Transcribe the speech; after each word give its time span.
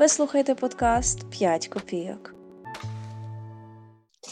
Ви 0.00 0.08
слухаєте 0.08 0.54
подкаст 0.54 1.18
«5 1.24 1.68
копійок. 1.68 2.34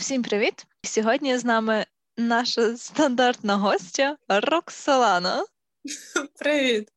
Всім 0.00 0.22
привіт! 0.22 0.66
Сьогодні 0.84 1.38
з 1.38 1.44
нами 1.44 1.86
наша 2.16 2.76
стандартна 2.76 3.56
гостя 3.56 4.16
Роксолана. 4.28 5.44
Привіт. 6.38 6.88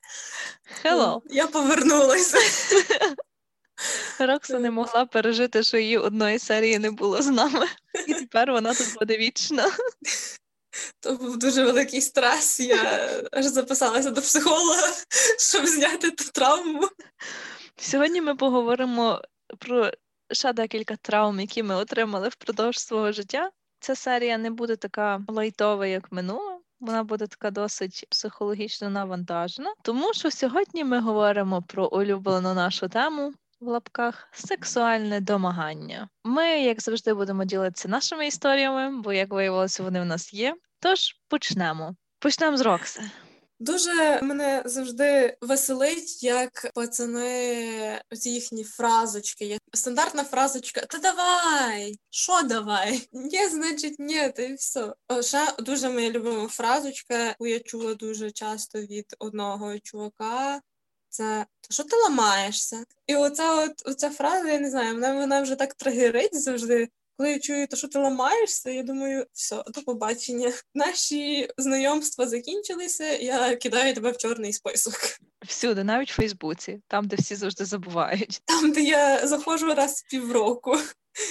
Hello. 0.86 1.21
Я 1.29 1.47
повернулася. 1.47 2.38
Рокса 4.20 4.60
не 4.60 4.71
могла 4.71 5.06
пережити, 5.06 5.64
що 5.64 5.78
її 5.78 5.97
одної 5.97 6.39
серії 6.39 6.79
не 6.79 6.92
було 6.92 7.21
з 7.21 7.28
нами, 7.28 7.68
і 8.07 8.14
тепер 8.14 8.51
вона 8.51 8.74
тут 8.74 8.93
буде 9.00 9.18
вічно. 9.18 9.71
То 11.00 11.15
був 11.15 11.38
дуже 11.38 11.64
великий 11.64 12.01
стрес. 12.01 12.60
Я 12.60 13.10
аж 13.32 13.46
записалася 13.46 14.11
до 14.11 14.21
психолога, 14.21 14.88
щоб 15.39 15.68
зняти 15.68 16.11
ту 16.11 16.24
травму. 16.24 16.89
Сьогодні 17.82 18.21
ми 18.21 18.36
поговоримо 18.36 19.21
про 19.60 19.92
ще 20.32 20.54
декілька 20.54 20.96
травм, 20.96 21.40
які 21.40 21.64
ми 21.64 21.76
отримали 21.76 22.28
впродовж 22.28 22.80
свого 22.80 23.12
життя. 23.12 23.52
Ця 23.80 23.96
серія 23.96 24.38
не 24.38 24.50
буде 24.52 24.76
така 24.76 25.21
лайтова, 25.28 25.88
як 25.88 26.12
минула. 26.12 26.60
Вона 26.80 27.04
буде 27.04 27.28
така 27.28 27.52
досить 27.52 28.06
психологічно 28.10 28.90
навантажена, 28.90 29.74
тому 29.82 30.14
що 30.14 30.32
сьогодні 30.32 30.84
ми 30.84 31.00
говоримо 31.00 31.62
про 31.62 31.88
улюблену 31.88 32.54
нашу 32.54 32.90
тему 32.90 33.34
в 33.59 33.67
лапках 33.67 34.28
сексуальне 34.32 35.22
домагання. 35.22 36.09
Ми, 36.23 36.45
як 36.45 36.82
завжди, 36.82 37.14
будемо 37.14 37.44
ділитися 37.44 37.90
нашими 37.90 38.28
історіями, 38.28 39.02
бо, 39.02 39.14
як 39.14 39.34
виявилося, 39.34 39.84
вони 39.84 40.02
в 40.02 40.06
нас 40.06 40.34
є. 40.34 40.56
Тож 40.80 41.16
почнемо. 41.28 41.95
Почнемо 42.20 42.58
з 42.58 42.62
Рокси. 42.62 43.02
Дуже 43.61 44.22
мене 44.22 44.64
завжди 44.66 45.38
веселить, 45.42 46.23
як 46.23 46.72
пацани 46.73 48.02
ці 48.20 48.30
їхні 48.30 48.64
фразочки. 48.64 49.58
Стандартна 49.73 50.23
фразочка 50.23 50.81
Та 50.81 50.98
давай, 50.98 51.95
що 52.09 52.42
давай? 52.42 53.08
Ні, 53.12 53.48
значить, 53.48 53.95
ні, 54.00 54.30
та 54.30 54.42
й 54.42 54.54
все. 54.54 54.94
Ще 55.22 55.48
дуже 55.59 55.89
моя 55.89 56.09
любима 56.09 56.48
фразочка, 56.48 57.26
яку 57.26 57.48
я 57.48 57.59
чула 57.59 57.94
дуже 57.95 58.32
часто 58.32 58.82
від 58.82 59.16
одного 59.20 59.80
чувака. 59.80 60.62
Це 61.09 61.45
що 61.70 61.84
ти 61.84 61.95
ламаєшся? 61.95 62.84
І 63.08 63.16
оця 63.16 63.56
от 63.56 63.82
оця 63.86 64.09
фраза, 64.09 64.50
я 64.50 64.59
не 64.59 64.70
знаю, 64.70 64.94
вона 64.94 65.14
вона 65.14 65.42
вже 65.42 65.56
так 65.56 65.73
тригерить 65.73 66.42
завжди. 66.42 66.89
Коли 67.17 67.31
я 67.31 67.40
чую, 67.40 67.67
то 67.67 67.78
що 67.78 67.88
ти 67.88 68.00
ламаєшся, 68.00 68.70
я 68.70 68.84
думаю, 68.84 69.26
все, 69.34 69.64
до 69.67 69.81
побачення. 69.81 70.54
Наші 70.76 71.50
знайомства 71.58 72.28
закінчилися. 72.28 73.06
Я 73.06 73.56
кидаю 73.56 73.94
тебе 73.94 74.12
в 74.12 74.17
чорний 74.17 74.54
список. 74.54 74.94
Всюди, 75.48 75.84
навіть 75.84 76.12
в 76.12 76.16
Фейсбуці, 76.16 76.82
там, 76.88 77.08
де 77.08 77.16
всі 77.16 77.36
завжди 77.36 77.66
забувають. 77.66 78.42
Там, 78.45 78.72
де 78.72 78.82
я 78.82 79.28
заходжу 79.28 79.73
раз 79.73 80.04
в 80.06 80.09
півроку. 80.09 80.78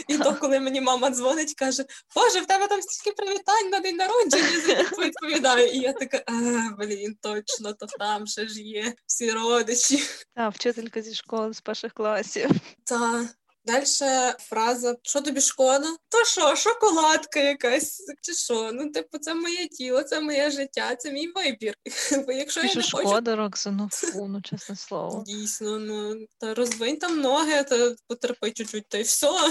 І 0.09 0.19
то, 0.19 0.35
коли 0.35 0.61
мені 0.61 0.81
мама 0.81 1.11
дзвонить, 1.11 1.55
каже, 1.55 1.85
Боже, 2.15 2.41
в 2.41 2.47
тебе 2.47 2.67
там 2.67 2.83
стільки 2.83 3.17
привітань 3.17 3.71
на 3.71 3.81
день 3.81 3.97
народження, 3.97 4.49
я 4.69 5.05
відповідаю. 5.07 5.67
І 5.67 5.79
я 5.79 5.93
така, 5.93 6.23
а, 6.27 6.33
блін, 6.79 7.17
точно, 7.21 7.73
то 7.73 7.87
там 7.99 8.27
ще 8.27 8.49
ж 8.49 8.63
є 8.63 8.95
всі 9.07 9.31
родичі. 9.31 10.03
Так, 10.35 10.55
вчителька 10.55 11.03
зі 11.03 11.15
школи 11.15 11.55
з 11.55 11.61
перших 11.61 11.93
класів. 11.93 12.51
Так. 12.85 13.27
Далі 13.71 14.33
фраза 14.39 14.97
що 15.03 15.21
тобі 15.21 15.41
шкода? 15.41 15.87
То 16.09 16.25
що, 16.25 16.57
шоколадка 16.57 17.41
якась? 17.41 18.03
Чи 18.23 18.33
що? 18.33 18.71
Ну, 18.73 18.91
типу, 18.91 19.19
це 19.19 19.35
моє 19.35 19.69
тіло, 19.69 20.03
це 20.03 20.21
моє 20.21 20.51
життя, 20.51 20.97
це 20.97 21.13
мій 21.13 21.29
вибір. 21.29 21.75
Бо 22.27 22.33
якщо 22.33 22.61
Що 22.61 22.69
я 22.69 22.75
не 22.75 22.83
шкода, 22.83 23.31
хочу... 23.31 23.37
Рокса, 23.37 23.71
ну 23.71 23.89
фу, 23.93 24.29
ну 24.29 24.43
чесне 24.43 24.77
слово. 24.77 25.25
Дійсно, 25.27 25.79
ну 25.79 26.27
та 26.39 26.55
розвинь 26.55 26.97
там 26.97 27.21
ноги, 27.21 27.65
та 27.65 27.95
потерпи 28.09 28.51
чуть-чуть, 28.51 28.89
та 28.89 28.99
й 28.99 29.03
все. 29.03 29.51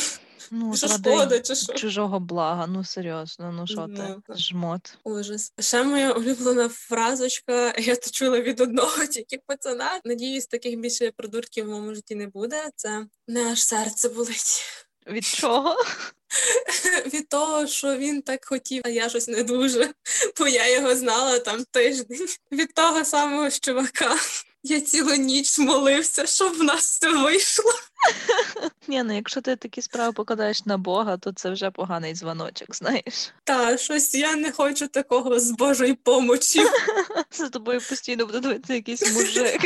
Ну, 0.52 0.76
Що 0.76 0.88
шкода, 0.88 1.40
чи 1.40 1.56
що? 1.56 1.74
чужого 1.74 2.20
блага, 2.20 2.68
ну 2.68 2.84
серйозно, 2.84 3.52
ну 3.52 3.68
що 3.68 3.88
ти, 3.88 4.34
жмот. 4.36 4.98
Ужас. 5.04 5.54
Ще 5.60 5.84
моя 5.84 6.12
улюблена 6.12 6.70
фразочка, 6.70 7.74
я 7.78 7.96
то 7.96 8.10
чула 8.10 8.42
від 8.42 8.60
одного 8.62 9.06
тільки 9.06 9.38
пацана. 9.46 10.02
Надіюсь, 10.06 10.48
таких 10.48 10.80
більше 10.80 11.12
придурків 11.12 11.66
в 11.66 11.70
моєму 11.70 11.96
житті 11.96 12.16
не 12.16 12.28
буде. 12.28 12.70
Це 12.76 13.06
не 13.28 13.52
аж 13.52 13.64
серце 13.64 14.10
болить. 14.10 14.64
Від 15.08 15.26
чого? 15.26 15.76
Від 17.14 17.30
того, 17.30 17.68
що 17.68 17.98
він 17.98 18.22
так 18.22 18.46
хотів, 18.46 18.82
а 18.86 18.90
я 18.90 19.10
щось 19.10 19.28
не 19.28 19.44
дуже, 19.44 19.94
бо 20.40 20.48
я 20.48 20.76
його 20.76 20.96
знала 20.96 21.40
там 21.40 21.64
тиждень. 21.72 22.28
Від 22.52 22.74
того 22.74 23.06
самого 23.06 23.50
чувака. 23.50 24.16
Я 24.64 24.82
цілу 24.82 25.16
ніч 25.16 25.60
молився, 25.60 26.26
щоб 26.26 26.54
в 26.54 26.64
нас 26.64 26.84
все 26.84 27.10
вийшло. 27.10 27.72
Ні, 28.88 29.04
ну 29.04 29.16
якщо 29.16 29.42
ти 29.42 29.56
такі 29.56 29.82
справи 29.82 30.14
покладаєш 30.14 30.66
на 30.66 30.78
Бога, 30.78 31.18
то 31.18 31.32
це 31.32 31.50
вже 31.52 31.72
поганий 31.72 32.14
дзвоночок, 32.14 32.76
знаєш. 32.76 33.34
Та 33.44 33.78
щось 33.78 34.16
я 34.16 34.36
не 34.36 34.52
хочу 34.52 34.88
такого 34.88 35.40
з 35.40 35.52
Божої 35.52 35.94
помочі. 35.94 36.66
За 37.32 37.50
тобою 37.50 37.82
постійно 37.90 38.26
буде 38.26 38.40
дивитися 38.40 38.74
якийсь 38.74 39.14
мужик. 39.14 39.62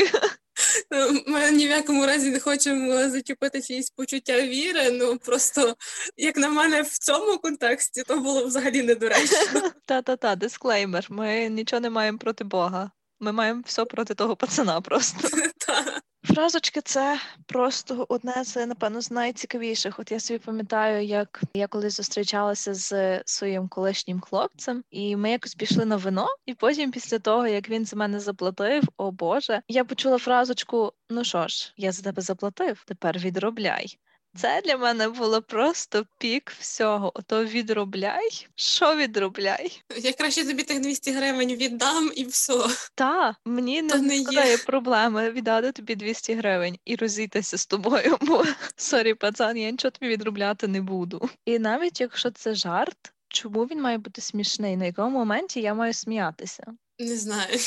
Ми 1.27 1.51
ні 1.51 1.67
в 1.67 1.69
якому 1.69 2.05
разі 2.05 2.29
не 2.29 2.39
хочемо 2.39 3.09
зачепити 3.09 3.61
чиїсь 3.61 3.89
почуття 3.89 4.41
віри. 4.41 4.91
Ну 4.91 5.17
просто 5.17 5.75
як 6.17 6.37
на 6.37 6.49
мене 6.49 6.81
в 6.81 6.97
цьому 6.97 7.37
контексті 7.37 8.03
то 8.03 8.17
було 8.17 8.45
взагалі 8.45 8.83
недоречно. 8.83 9.61
Та-та-та, 9.85 10.35
дисклеймер. 10.35 11.07
Ми 11.09 11.49
нічого 11.49 11.79
не 11.79 11.89
маємо 11.89 12.17
проти 12.17 12.43
Бога. 12.43 12.91
Ми 13.23 13.31
маємо 13.31 13.61
все 13.65 13.85
проти 13.85 14.13
того 14.13 14.35
пацана 14.35 14.81
просто. 14.81 15.27
Та. 15.67 16.01
Фразочки 16.23 16.81
це 16.81 17.19
просто 17.45 18.05
одне 18.09 18.43
з, 18.43 18.65
напевно, 18.65 19.01
з 19.01 19.11
найцікавіших. 19.11 19.99
От 19.99 20.11
я 20.11 20.19
собі 20.19 20.39
пам'ятаю, 20.39 21.05
як 21.05 21.41
я 21.53 21.67
колись 21.67 21.95
зустрічалася 21.95 22.73
з 22.73 23.21
своїм 23.25 23.67
колишнім 23.67 24.21
хлопцем, 24.21 24.83
і 24.91 25.15
ми 25.15 25.31
якось 25.31 25.55
пішли 25.55 25.85
на 25.85 25.95
вино, 25.95 26.27
і 26.45 26.53
потім, 26.53 26.91
після 26.91 27.19
того, 27.19 27.47
як 27.47 27.69
він 27.69 27.85
за 27.85 27.95
мене 27.95 28.19
заплатив, 28.19 28.83
о 28.97 29.11
Боже, 29.11 29.61
я 29.67 29.85
почула 29.85 30.17
фразочку: 30.17 30.93
ну 31.09 31.23
що 31.23 31.47
ж, 31.47 31.73
я 31.77 31.91
за 31.91 32.03
тебе 32.03 32.21
заплатив, 32.21 32.83
тепер 32.87 33.17
відробляй. 33.17 33.97
Це 34.35 34.61
для 34.65 34.77
мене 34.77 35.09
було 35.09 35.41
просто 35.41 36.05
пік 36.17 36.53
всього. 36.59 37.11
Ото 37.15 37.45
відробляй. 37.45 38.47
Що 38.55 38.95
відробляй? 38.95 39.81
Я 39.97 40.13
краще 40.13 40.45
тобі 40.45 40.63
тих 40.63 40.79
200 40.79 41.11
гривень 41.11 41.55
віддам 41.55 42.11
і 42.15 42.25
все. 42.25 42.53
Та 42.95 43.35
мені 43.45 43.81
не 43.81 43.95
не 43.95 44.17
є. 44.17 44.57
проблеми 44.57 45.31
віддати 45.31 45.71
тобі 45.71 45.95
200 45.95 46.33
гривень 46.33 46.77
і 46.85 46.95
розійтися 46.95 47.57
з 47.57 47.65
тобою, 47.65 48.17
бо 48.21 48.45
sorry, 48.75 49.13
пацан, 49.13 49.57
я 49.57 49.71
нічого 49.71 49.91
тобі 49.91 50.11
відробляти 50.11 50.67
не 50.67 50.81
буду. 50.81 51.29
І 51.45 51.59
навіть 51.59 52.01
якщо 52.01 52.31
це 52.31 52.55
жарт, 52.55 53.13
чому 53.27 53.63
він 53.63 53.81
має 53.81 53.97
бути 53.97 54.21
смішний? 54.21 54.77
На 54.77 54.85
якому 54.85 55.17
моменті 55.17 55.61
я 55.61 55.73
маю 55.73 55.93
сміятися? 55.93 56.63
Не 56.99 57.17
знаю. 57.17 57.57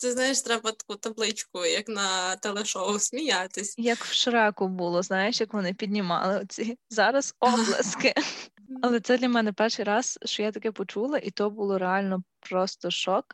Це 0.00 0.12
знаєш, 0.12 0.42
треба 0.42 0.72
таку 0.72 0.98
табличку, 0.98 1.64
як 1.64 1.88
на 1.88 2.36
телешоу, 2.36 2.98
сміятись. 2.98 3.74
Як 3.78 3.98
в 3.98 4.12
Шреку 4.12 4.68
було, 4.68 5.02
знаєш, 5.02 5.40
як 5.40 5.54
вони 5.54 5.74
піднімали 5.74 6.40
оці 6.40 6.78
зараз 6.90 7.34
оплески. 7.40 8.14
Але 8.82 9.00
це 9.00 9.18
для 9.18 9.28
мене 9.28 9.52
перший 9.52 9.84
раз, 9.84 10.18
що 10.24 10.42
я 10.42 10.52
таке 10.52 10.72
почула, 10.72 11.18
і 11.18 11.30
то 11.30 11.50
було 11.50 11.78
реально 11.78 12.22
просто 12.40 12.90
шок. 12.90 13.24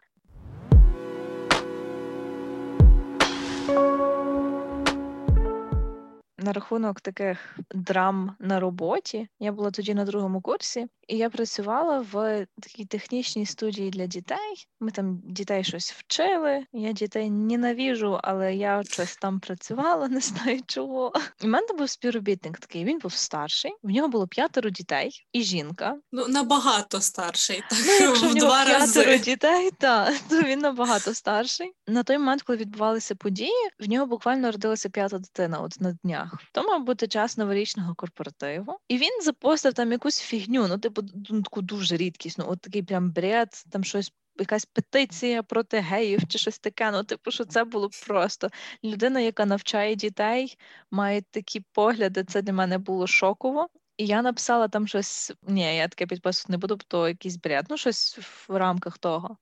На 6.39 6.53
рахунок 6.53 7.01
таких 7.01 7.59
драм 7.75 8.37
на 8.41 8.61
роботі, 8.61 9.29
я 9.41 9.53
була 9.53 9.71
тоді 9.71 9.95
на 9.95 10.05
другому 10.05 10.41
курсі, 10.41 10.87
і 11.09 11.17
я 11.17 11.31
працювала 11.31 12.07
в 12.13 12.47
такій 12.63 12.85
технічній 12.85 13.47
студії 13.47 13.91
для 13.91 14.07
дітей. 14.07 14.67
Ми 14.81 14.91
там 14.91 15.21
дітей 15.25 15.65
щось 15.65 15.93
вчили. 15.93 16.67
Я 16.73 16.93
дітей 16.93 17.31
ненавіжу, 17.31 18.21
але 18.23 18.55
я 18.55 18.83
щось 18.85 19.17
там 19.17 19.41
працювала, 19.41 20.09
не 20.15 20.21
знаю 20.21 20.61
чого. 20.67 21.13
У 21.45 21.47
мене 21.47 21.67
був 21.79 21.91
співробітник 21.91 22.59
такий. 22.59 22.85
Він 22.85 22.99
був 22.99 23.13
старший. 23.13 23.73
В 23.83 23.91
нього 23.91 24.09
було 24.09 24.27
п'ятеро 24.27 24.71
дітей 24.71 25.11
і 25.33 25.43
жінка. 25.43 25.97
Ну, 26.13 26.29
набагато 26.29 27.01
старший, 27.01 27.63
так 27.71 27.79
Ну, 27.87 28.07
якщо 28.07 28.29
в 28.29 28.35
нього 28.35 28.47
два 28.49 28.65
п'ятеро 28.65 29.11
рази. 29.11 29.19
дітей, 29.19 29.71
та, 29.79 30.13
то 30.29 30.43
він 30.43 30.59
набагато 30.59 31.15
старший. 31.15 31.73
На 31.87 32.03
той 32.03 32.19
момент, 32.19 32.43
коли 32.43 32.59
відбувалися 32.59 33.15
події, 33.15 33.69
в 33.81 33.89
нього 33.89 34.07
буквально 34.07 34.51
родилася 34.53 34.89
п'ята 34.89 35.19
дитина 35.19 35.61
от 35.61 35.81
на 35.81 35.93
днях. 35.93 36.35
То 36.53 36.63
мав 36.63 36.85
бути 36.85 37.09
час 37.09 37.37
новорічного 37.37 37.95
корпоративу, 37.95 38.77
і 38.89 38.99
він 38.99 39.23
запостив 39.23 39.73
там 39.75 39.93
якусь 39.93 40.21
фігню, 40.21 40.67
ну 40.69 40.79
типу 40.79 40.94
ду- 41.03 41.43
таку 41.43 41.63
дуже 41.63 41.97
рідкісну, 41.97 42.45
от 42.49 42.61
такий 42.61 42.83
прям 42.83 43.11
бред, 43.13 43.65
там 43.71 43.85
щось. 43.85 44.13
Якась 44.39 44.65
петиція 44.65 45.43
проти 45.43 45.81
геїв 45.81 46.29
чи 46.29 46.39
щось 46.39 46.59
таке. 46.59 46.91
Ну, 46.91 47.05
типу, 47.05 47.31
що 47.31 47.45
це 47.45 47.65
було 47.65 47.91
просто 48.07 48.49
людина, 48.85 49.21
яка 49.21 49.47
навчає 49.47 49.95
дітей, 49.95 50.59
має 50.91 51.23
такі 51.23 51.61
погляди. 51.73 52.25
Це 52.25 52.43
для 52.43 52.53
мене 52.53 52.79
було 52.79 53.07
шоково. 53.07 53.69
І 53.97 54.07
я 54.07 54.23
написала 54.23 54.69
там 54.69 54.89
щось. 54.89 55.33
Ні, 55.43 55.77
я 55.77 55.89
таке 55.89 56.07
підписувати 56.07 56.53
не 56.53 56.59
буду, 56.59 56.77
бо 56.77 56.83
то 56.89 57.09
якийсь 57.09 57.37
бред. 57.37 57.67
Ну, 57.71 57.77
щось 57.77 58.19
в 58.49 58.57
рамках 58.57 58.99
того. 58.99 59.37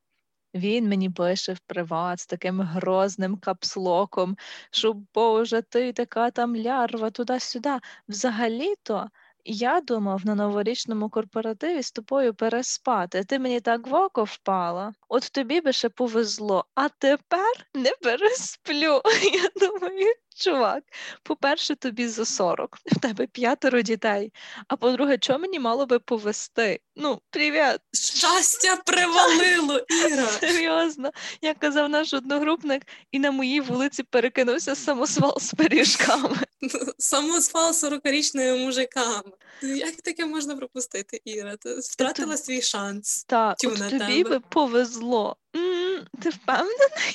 Він 0.55 0.89
мені 0.89 1.11
пише 1.11 1.53
в 1.53 1.59
приват 1.59 2.21
з 2.21 2.27
таким 2.27 2.61
грозним 2.61 3.37
капслоком, 3.37 4.37
що 4.71 4.93
Боже, 5.15 5.63
ти 5.63 5.93
така 5.93 6.31
там 6.31 6.57
лярва, 6.57 7.11
туди-сюди. 7.11 7.79
Взагалі-то 8.09 9.11
я 9.45 9.81
думав 9.81 10.27
на 10.27 10.35
новорічному 10.35 11.11
корпоративі 11.11 11.83
з 11.83 11.93
тобою 11.93 12.35
переспати. 12.35 13.25
Ти 13.25 13.39
мені 13.39 13.61
так 13.61 13.87
в 13.87 13.95
око 13.95 14.25
впала. 14.25 14.95
От 15.09 15.23
тобі 15.33 15.61
би 15.61 15.73
ще 15.73 15.89
повезло, 15.89 16.65
а 16.75 16.89
тепер 16.89 17.67
не 17.75 17.93
пересплю. 18.03 19.01
Я 19.33 19.69
думаю, 19.69 20.15
чувак, 20.35 20.83
по-перше, 21.23 21.75
тобі 21.75 22.09
за 22.09 22.25
40, 22.25 22.79
в 22.87 23.01
тебе 23.01 23.27
п'ятеро 23.27 23.83
дітей. 23.83 24.33
А 24.69 24.77
по-друге, 24.77 25.19
чого 25.19 25.39
мені 25.39 25.59
мало 25.59 25.87
би 25.87 25.99
повести? 25.99 26.81
Ну, 26.97 27.21
привіт. 27.31 27.79
Щастя 27.93 28.77
привалило, 28.87 29.81
Іра. 30.07 30.27
Серйозно, 30.41 31.11
як 31.43 31.59
казав 31.59 31.89
наш 31.91 32.15
одногрупник, 32.15 32.83
і 33.13 33.19
на 33.19 33.31
моїй 33.31 33.61
вулиці 33.61 34.03
перекинувся 34.03 34.75
самосвал 34.75 35.39
з 35.41 35.55
пиріжками. 35.55 36.37
Самосвал 36.99 37.71
40-річними 37.71 38.65
мужиками. 38.65 39.33
Як 39.63 39.95
таке 39.97 40.27
можна 40.27 40.57
пропустити, 40.57 41.21
Іра? 41.25 41.57
Ти 41.57 41.75
втратила 41.75 42.37
свій 42.37 42.63
шанс. 42.63 43.25
Та, 43.25 43.55
Тю 43.55 43.69
от 43.69 43.79
на 43.79 43.91
тобі 43.91 44.23
тебе. 44.25 44.31
би 44.31 44.41
повезло. 44.41 45.37
Ти 46.23 46.29
впевнений? 46.29 47.15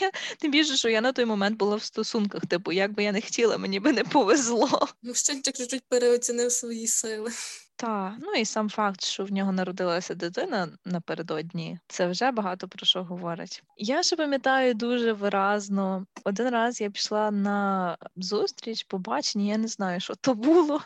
Я, 0.00 0.10
тим 0.38 0.50
більше, 0.50 0.76
що 0.76 0.88
я 0.88 1.00
на 1.00 1.12
той 1.12 1.24
момент 1.24 1.56
була 1.58 1.76
в 1.76 1.82
стосунках, 1.82 2.46
типу, 2.46 2.72
як 2.72 2.92
би 2.92 3.04
я 3.04 3.12
не 3.12 3.20
хотіла, 3.20 3.58
мені 3.58 3.80
би 3.80 3.92
не 3.92 4.04
повезло. 4.04 4.88
Мужчинчик 5.02 5.56
так 5.56 5.66
кажуть, 5.68 5.84
переоцінив 5.88 6.52
свої 6.52 6.86
сили. 6.86 7.30
Та, 7.76 8.16
ну 8.20 8.32
і 8.32 8.44
сам 8.44 8.68
факт, 8.70 9.04
що 9.04 9.24
в 9.24 9.32
нього 9.32 9.52
народилася 9.52 10.14
дитина 10.14 10.68
напередодні, 10.84 11.78
це 11.88 12.06
вже 12.06 12.30
багато 12.30 12.68
про 12.68 12.86
що 12.86 13.04
говорить. 13.04 13.62
Я 13.76 14.02
ще 14.02 14.16
пам'ятаю 14.16 14.74
дуже 14.74 15.12
виразно. 15.12 16.06
Один 16.24 16.48
раз 16.48 16.80
я 16.80 16.90
пішла 16.90 17.30
на 17.30 17.96
зустріч, 18.16 18.84
побачення, 18.84 19.44
я 19.44 19.58
не 19.58 19.68
знаю, 19.68 20.00
що 20.00 20.14
то 20.14 20.34
було. 20.34 20.80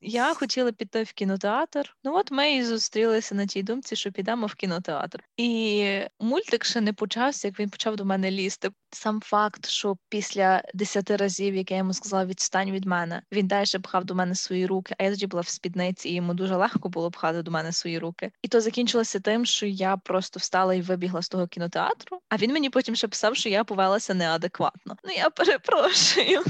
Я 0.00 0.34
хотіла 0.34 0.72
піти 0.72 1.02
в 1.02 1.12
кінотеатр. 1.12 1.96
Ну 2.04 2.16
от 2.16 2.30
ми 2.30 2.54
і 2.54 2.64
зустрілися 2.64 3.34
на 3.34 3.46
тій 3.46 3.62
думці, 3.62 3.96
що 3.96 4.12
підемо 4.12 4.46
в 4.46 4.54
кінотеатр. 4.54 5.24
І 5.36 6.00
мультик 6.20 6.64
ще 6.64 6.80
не 6.80 6.92
почався, 6.92 7.48
як 7.48 7.60
він 7.60 7.70
почав 7.70 7.96
до 7.96 8.04
мене 8.04 8.30
лізти. 8.30 8.70
Сам 8.90 9.20
факт, 9.20 9.66
що 9.66 9.96
після 10.08 10.62
десяти 10.74 11.16
разів, 11.16 11.54
як 11.54 11.70
я 11.70 11.76
йому 11.76 11.94
сказала, 11.94 12.26
відстань 12.26 12.70
від 12.70 12.84
мене, 12.84 13.22
він 13.32 13.46
далі 13.46 13.78
пхав 13.82 14.04
до 14.04 14.14
мене 14.14 14.34
свої 14.34 14.66
руки, 14.66 14.94
а 14.98 15.04
я 15.04 15.10
тоді 15.10 15.26
була 15.26 15.40
в 15.40 15.48
спідниці, 15.48 16.08
і 16.08 16.14
йому 16.14 16.31
дуже 16.34 16.56
легко 16.56 16.88
було 16.88 17.10
пхати 17.10 17.42
до 17.42 17.50
мене 17.50 17.72
свої 17.72 17.98
руки. 17.98 18.30
І 18.42 18.48
то 18.48 18.60
закінчилося 18.60 19.20
тим, 19.20 19.46
що 19.46 19.66
я 19.66 19.96
просто 19.96 20.40
встала 20.40 20.74
і 20.74 20.80
вибігла 20.80 21.22
з 21.22 21.28
того 21.28 21.46
кінотеатру. 21.46 22.18
А 22.28 22.36
він 22.36 22.52
мені 22.52 22.70
потім 22.70 22.96
ще 22.96 23.08
писав, 23.08 23.36
що 23.36 23.48
я 23.48 23.64
повелася 23.64 24.14
неадекватно. 24.14 24.96
Ну 25.04 25.12
я 25.16 25.30
перепрошую. 25.30 26.42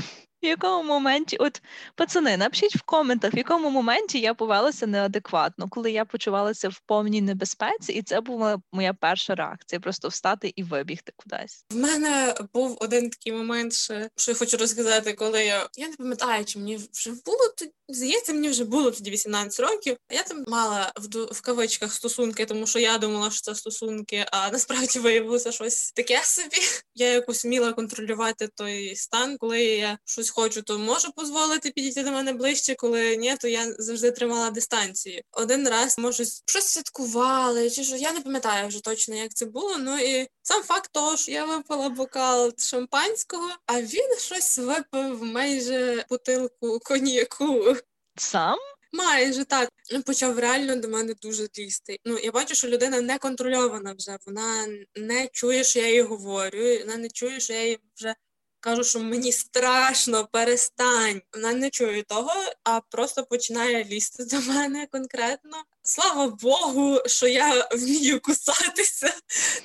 В 0.43 0.47
якому 0.47 0.83
моменті, 0.89 1.37
от 1.37 1.63
пацани, 1.95 2.37
напишіть 2.37 2.77
в 2.77 2.83
коментах, 2.83 3.35
в 3.35 3.39
якому 3.39 3.71
моменті 3.71 4.21
я 4.21 4.35
повелася 4.35 4.87
неадекватно, 4.87 5.69
коли 5.69 5.93
я 5.93 6.05
почувалася 6.05 6.69
в 6.69 6.81
повній 6.87 7.23
небезпеці, 7.23 7.93
і 7.93 8.03
це 8.03 8.21
була 8.21 8.59
моя 8.73 8.95
перша 8.95 9.35
реакція 9.35 9.81
просто 9.81 10.09
встати 10.09 10.53
і 10.57 10.63
вибігти 10.63 11.13
кудись. 11.17 11.65
В 11.71 11.77
мене 11.77 12.35
був 12.55 12.79
один 12.81 13.11
такий 13.11 13.33
момент, 13.33 13.73
ще, 13.73 14.11
що 14.17 14.33
я 14.33 14.39
хочу 14.39 14.57
розказати, 14.57 15.13
коли 15.13 15.45
я. 15.45 15.69
Я 15.77 15.89
не 15.89 15.97
пам'ятаю, 15.97 16.45
чи 16.45 16.59
мені 16.59 16.77
вже 16.93 17.11
було 17.11 17.49
тоді. 17.59 17.73
Здається, 17.89 18.33
мені 18.33 18.49
вже 18.49 18.65
було 18.65 18.91
тоді 18.91 19.11
18 19.11 19.61
років. 19.61 19.97
А 20.09 20.15
я 20.15 20.23
там 20.23 20.45
мала 20.49 20.93
в, 20.97 21.25
в 21.25 21.41
кавичках 21.41 21.93
стосунки, 21.93 22.47
тому 22.47 22.67
що 22.67 22.79
я 22.79 22.99
думала, 22.99 23.31
що 23.31 23.41
це 23.41 23.55
стосунки, 23.55 24.27
а 24.33 24.51
насправді 24.51 24.99
виявилося 24.99 25.53
щось 25.53 25.93
таке 25.93 26.21
собі. 26.25 26.57
Я 26.95 27.13
якось 27.13 27.45
вміла 27.45 27.73
контролювати 27.73 28.49
той 28.55 28.97
стан, 28.97 29.37
коли 29.37 29.65
я 29.65 29.99
щось 30.05 30.31
хочу, 30.35 30.63
то 30.63 30.79
можу 30.79 31.09
дозволити 31.17 31.71
підійти 31.71 32.03
до 32.03 32.11
мене 32.11 32.33
ближче, 32.33 32.75
коли 32.75 33.17
ні, 33.17 33.37
то 33.37 33.49
я 33.49 33.75
завжди 33.79 34.11
тримала 34.11 34.51
дистанцію. 34.51 35.23
Один 35.33 35.69
раз 35.69 35.99
може 35.99 36.25
щось 36.25 36.67
святкували, 36.67 37.71
чи 37.71 37.85
що 37.85 37.97
я 37.97 38.13
не 38.13 38.21
пам'ятаю 38.21 38.69
вже 38.69 38.83
точно, 38.83 39.15
як 39.15 39.35
це 39.35 39.47
було. 39.47 39.79
Ну 39.79 39.99
і 39.99 40.29
сам 40.43 40.63
факт 40.63 40.91
того, 40.93 41.17
що 41.17 41.33
я 41.33 41.45
випила 41.45 41.89
бокал 41.89 42.53
шампанського, 42.59 43.51
а 43.67 43.81
він 43.81 44.19
щось 44.19 44.59
випив 44.59 45.25
майже 45.25 46.05
бутилку 46.11 46.79
коньяку. 46.85 47.77
Сам 48.17 48.59
Майже 48.93 49.45
так 49.45 49.71
почав 50.07 50.39
реально 50.39 50.77
до 50.77 50.89
мене 50.89 51.15
дуже 51.23 51.49
лізти. 51.59 51.99
Ну 52.05 52.19
я 52.19 52.33
бачу, 52.33 52.55
що 52.55 52.69
людина 52.69 53.01
не 53.01 53.19
контрольована 53.19 53.93
вже. 53.93 54.19
Вона 54.27 54.69
не 54.97 55.29
чує, 55.33 55.65
що 55.65 55.79
я 55.79 55.89
їй 55.89 56.03
говорю. 56.03 56.79
Вона 56.79 56.97
не 56.97 57.09
чує, 57.09 57.41
що 57.41 57.53
я 57.53 57.67
їй 57.67 57.79
вже 57.97 58.15
кажу, 58.63 58.85
що 58.85 59.01
мені 59.01 59.33
страшно, 59.33 60.29
перестань. 60.33 61.23
Вона 61.35 61.53
не 61.53 61.71
чує 61.71 62.03
того, 62.03 62.33
а 62.65 62.81
просто 62.81 63.25
починає 63.25 63.85
лізти 63.85 64.25
до 64.25 64.41
мене 64.41 64.87
конкретно. 64.93 65.57
Слава 65.83 66.27
Богу, 66.27 66.99
що 67.07 67.29
я 67.29 67.69
вмію 67.73 68.21
кусатися, 68.21 69.15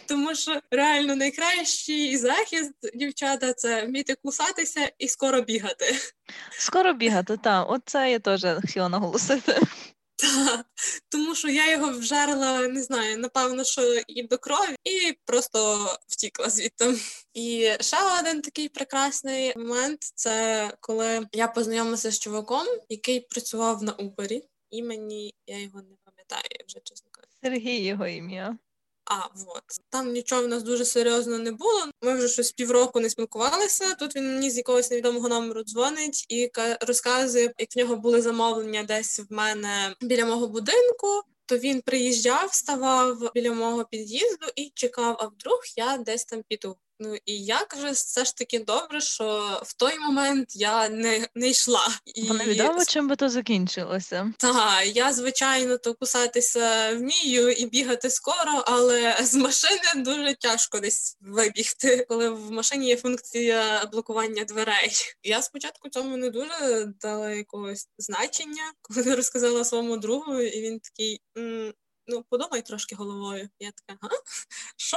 тому 0.07 0.35
що 0.35 0.61
реально 0.71 1.15
найкращий 1.15 2.17
захист 2.17 2.71
дівчата 2.93 3.53
це 3.53 3.85
вміти 3.85 4.15
кусатися 4.23 4.91
і 4.99 5.07
скоро 5.07 5.41
бігати. 5.41 5.95
скоро 6.59 6.93
бігати, 6.93 7.37
та 7.37 7.63
оце 7.63 8.11
я 8.11 8.19
теж 8.19 8.45
хотіла 8.61 8.89
наголосити. 8.89 9.61
Та, 10.17 10.63
тому 11.09 11.35
що 11.35 11.47
я 11.47 11.71
його 11.71 11.91
вжарила, 11.91 12.67
не 12.67 12.83
знаю, 12.83 13.17
напевно, 13.17 13.63
що 13.63 14.01
і 14.07 14.23
до 14.23 14.37
крові, 14.37 14.75
і 14.83 15.17
просто 15.25 15.87
втікла 16.07 16.49
звідти. 16.49 16.97
І 17.33 17.71
ще 17.81 18.19
один 18.19 18.41
такий 18.41 18.69
прекрасний 18.69 19.57
момент 19.57 20.03
це 20.15 20.71
коли 20.79 21.27
я 21.31 21.47
познайомилася 21.47 22.11
з 22.11 22.19
чуваком, 22.19 22.67
який 22.89 23.19
працював 23.19 23.83
на 23.83 23.91
Убері. 23.91 24.43
Імені 24.69 25.33
я 25.47 25.59
його 25.59 25.81
не 25.81 25.95
пам'ятаю, 26.03 26.65
вже 26.67 26.79
чесно 26.83 27.09
кажучи. 27.11 27.37
Сергій 27.41 27.85
його 27.85 28.07
ім'я. 28.07 28.57
А, 29.09 29.15
вот 29.35 29.63
Там 29.89 30.11
нічого 30.11 30.43
в 30.43 30.47
нас 30.47 30.63
дуже 30.63 30.85
серйозно 30.85 31.37
не 31.39 31.51
було. 31.51 31.85
Ми 32.01 32.15
вже 32.15 32.27
щось 32.27 32.51
півроку 32.51 32.99
не 32.99 33.09
спілкувалися. 33.09 33.93
Тут 33.95 34.15
він 34.15 34.33
мені 34.33 34.49
з 34.51 34.57
якогось 34.57 34.91
невідомого 34.91 35.29
номеру 35.29 35.63
дзвонить 35.63 36.25
і 36.29 36.47
ка- 36.47 36.77
розказує, 36.81 37.53
як 37.57 37.75
в 37.75 37.77
нього 37.79 37.95
були 37.95 38.21
замовлення 38.21 38.83
десь 38.83 39.19
в 39.19 39.25
мене 39.29 39.95
біля 40.01 40.25
мого 40.25 40.47
будинку. 40.47 41.21
То 41.45 41.57
він 41.57 41.81
приїжджав, 41.81 42.53
ставав 42.53 43.31
біля 43.35 43.53
мого 43.53 43.85
під'їзду 43.85 44.47
і 44.55 44.71
чекав, 44.75 45.17
а 45.19 45.25
вдруг 45.27 45.59
я 45.77 45.97
десь 45.97 46.25
там 46.25 46.43
піду. 46.47 46.77
Ну 46.99 47.15
і 47.25 47.43
я 47.43 47.59
каже, 47.65 47.91
все 47.91 48.25
ж 48.25 48.35
таки 48.35 48.59
добре, 48.59 49.01
що 49.01 49.59
в 49.65 49.73
той 49.73 49.99
момент 49.99 50.55
я 50.55 50.89
не, 50.89 51.27
не 51.35 51.49
йшла. 51.49 51.87
І 52.05 52.23
Бо 52.27 52.33
невідомо, 52.33 52.85
чим 52.85 53.07
би 53.07 53.15
то 53.15 53.29
закінчилося. 53.29 54.33
та, 54.37 54.81
я, 54.81 55.13
звичайно, 55.13 55.77
то 55.77 55.93
кусатися 55.93 56.95
вмію 56.95 57.51
і 57.51 57.65
бігати 57.65 58.09
скоро, 58.09 58.63
але 58.65 59.17
з 59.23 59.35
машини 59.35 59.81
дуже 59.95 60.35
тяжко 60.35 60.79
десь 60.79 61.17
вибігти, 61.21 62.05
коли 62.09 62.29
в 62.29 62.51
машині 62.51 62.87
є 62.87 62.97
функція 62.97 63.85
блокування 63.91 64.43
дверей. 64.43 64.91
Я 65.23 65.41
спочатку 65.41 65.89
цьому 65.89 66.17
не 66.17 66.29
дуже 66.29 66.85
дала 67.01 67.31
якогось 67.31 67.87
значення, 67.97 68.71
коли 68.81 69.03
розказала 69.15 69.65
своєму 69.65 69.97
другу, 69.97 70.39
і 70.39 70.61
він 70.61 70.79
такий. 70.79 71.21
«М, 71.37 71.73
Ну, 72.09 72.25
подумай 72.29 72.61
трошки 72.61 72.95
головою. 72.95 73.49
Я 73.59 73.71
така, 73.71 73.99
га? 74.01 74.09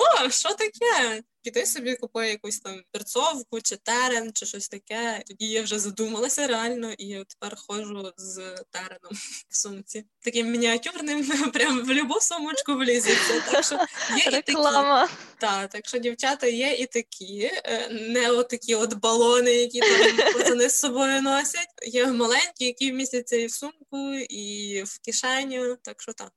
Що? 0.00 0.30
Що 0.30 0.48
таке? 0.54 1.22
Піти 1.42 1.66
собі 1.66 1.94
купуй 1.94 2.28
якусь 2.28 2.60
там 2.60 2.82
перцовку 2.92 3.60
чи 3.60 3.76
терен, 3.76 4.32
чи 4.32 4.46
щось 4.46 4.68
таке. 4.68 5.22
Тоді 5.26 5.46
я 5.46 5.62
вже 5.62 5.78
задумалася 5.78 6.46
реально, 6.46 6.92
і 6.92 7.06
я 7.06 7.24
тепер 7.24 7.58
ходжу 7.58 8.12
з 8.16 8.36
тереном 8.70 9.12
в 9.48 9.56
сумці. 9.56 10.04
Таким 10.20 10.50
мініатюрним, 10.50 11.50
прям 11.52 11.84
в 11.86 11.90
любу 11.90 12.20
сумочку 12.20 12.74
влізеться. 12.74 13.44
Так 13.50 13.64
що 13.64 13.74
є 14.16 14.24
і 14.26 14.30
такі. 14.30 14.52
Реклама. 14.52 15.08
Та, 15.38 15.66
так 15.66 15.88
що 15.88 15.98
дівчата 15.98 16.46
є 16.46 16.72
і 16.72 16.86
такі, 16.86 17.50
е, 17.64 17.88
не 17.90 18.30
отакі 18.30 18.74
от 18.74 18.94
балони, 18.94 19.54
які 19.54 19.80
там 19.80 20.16
пацани 20.32 20.68
з 20.68 20.78
собою 20.78 21.22
носять. 21.22 21.68
Є 21.82 22.06
маленькі, 22.06 22.64
які 22.64 22.92
вмістяться 22.92 23.36
і 23.36 23.46
в 23.46 23.52
сумку, 23.52 24.14
і 24.14 24.82
в 24.82 24.98
кишеню. 24.98 25.76
Так 25.82 26.02
що 26.02 26.12
так. 26.12 26.32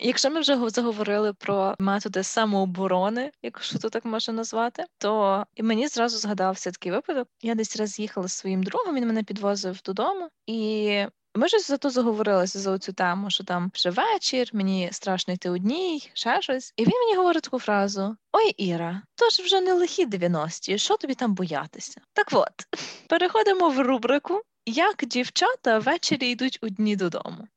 Якщо 0.00 0.30
ми 0.30 0.40
вже 0.40 0.68
заговорили 0.70 1.32
про 1.32 1.74
методи 1.78 2.22
самооборони, 2.22 3.30
якщо 3.42 3.78
то 3.78 3.90
так 3.90 4.04
можна 4.04 4.34
назвати, 4.34 4.84
то 4.98 5.44
і 5.54 5.62
мені 5.62 5.88
зразу 5.88 6.18
згадався 6.18 6.70
такий 6.70 6.92
випадок. 6.92 7.28
Я 7.42 7.54
десь 7.54 7.76
раз 7.76 7.98
їхала 7.98 8.28
з 8.28 8.32
своїм 8.32 8.62
другом, 8.62 8.94
він 8.94 9.06
мене 9.06 9.22
підвозив 9.22 9.80
додому, 9.84 10.28
і 10.46 11.06
ми 11.34 11.48
ж 11.48 11.58
зато 11.58 11.90
заговорилися 11.90 12.58
за 12.58 12.78
цю 12.78 12.92
тему, 12.92 13.30
що 13.30 13.44
там 13.44 13.70
вже 13.74 13.90
вечір, 13.90 14.50
мені 14.52 14.88
страшно 14.92 15.34
йти 15.34 15.50
одній, 15.50 16.10
ще 16.14 16.42
щось. 16.42 16.72
І 16.76 16.82
він 16.84 16.98
мені 17.04 17.16
говорить 17.16 17.42
таку 17.42 17.58
фразу: 17.58 18.16
Ой, 18.32 18.50
Іра, 18.50 19.02
то 19.14 19.30
ж 19.30 19.42
вже 19.42 19.60
не 19.60 19.72
лихі 19.72 20.06
90-ті, 20.06 20.78
що 20.78 20.96
тобі 20.96 21.14
там 21.14 21.34
боятися? 21.34 22.00
Так 22.12 22.26
от, 22.32 22.52
переходимо 23.08 23.68
в 23.68 23.80
рубрику. 23.80 24.42
Як 24.66 25.04
дівчата 25.06 25.78
ввечері 25.78 26.30
йдуть 26.30 26.58
одні 26.62 26.96
додому. 26.96 27.48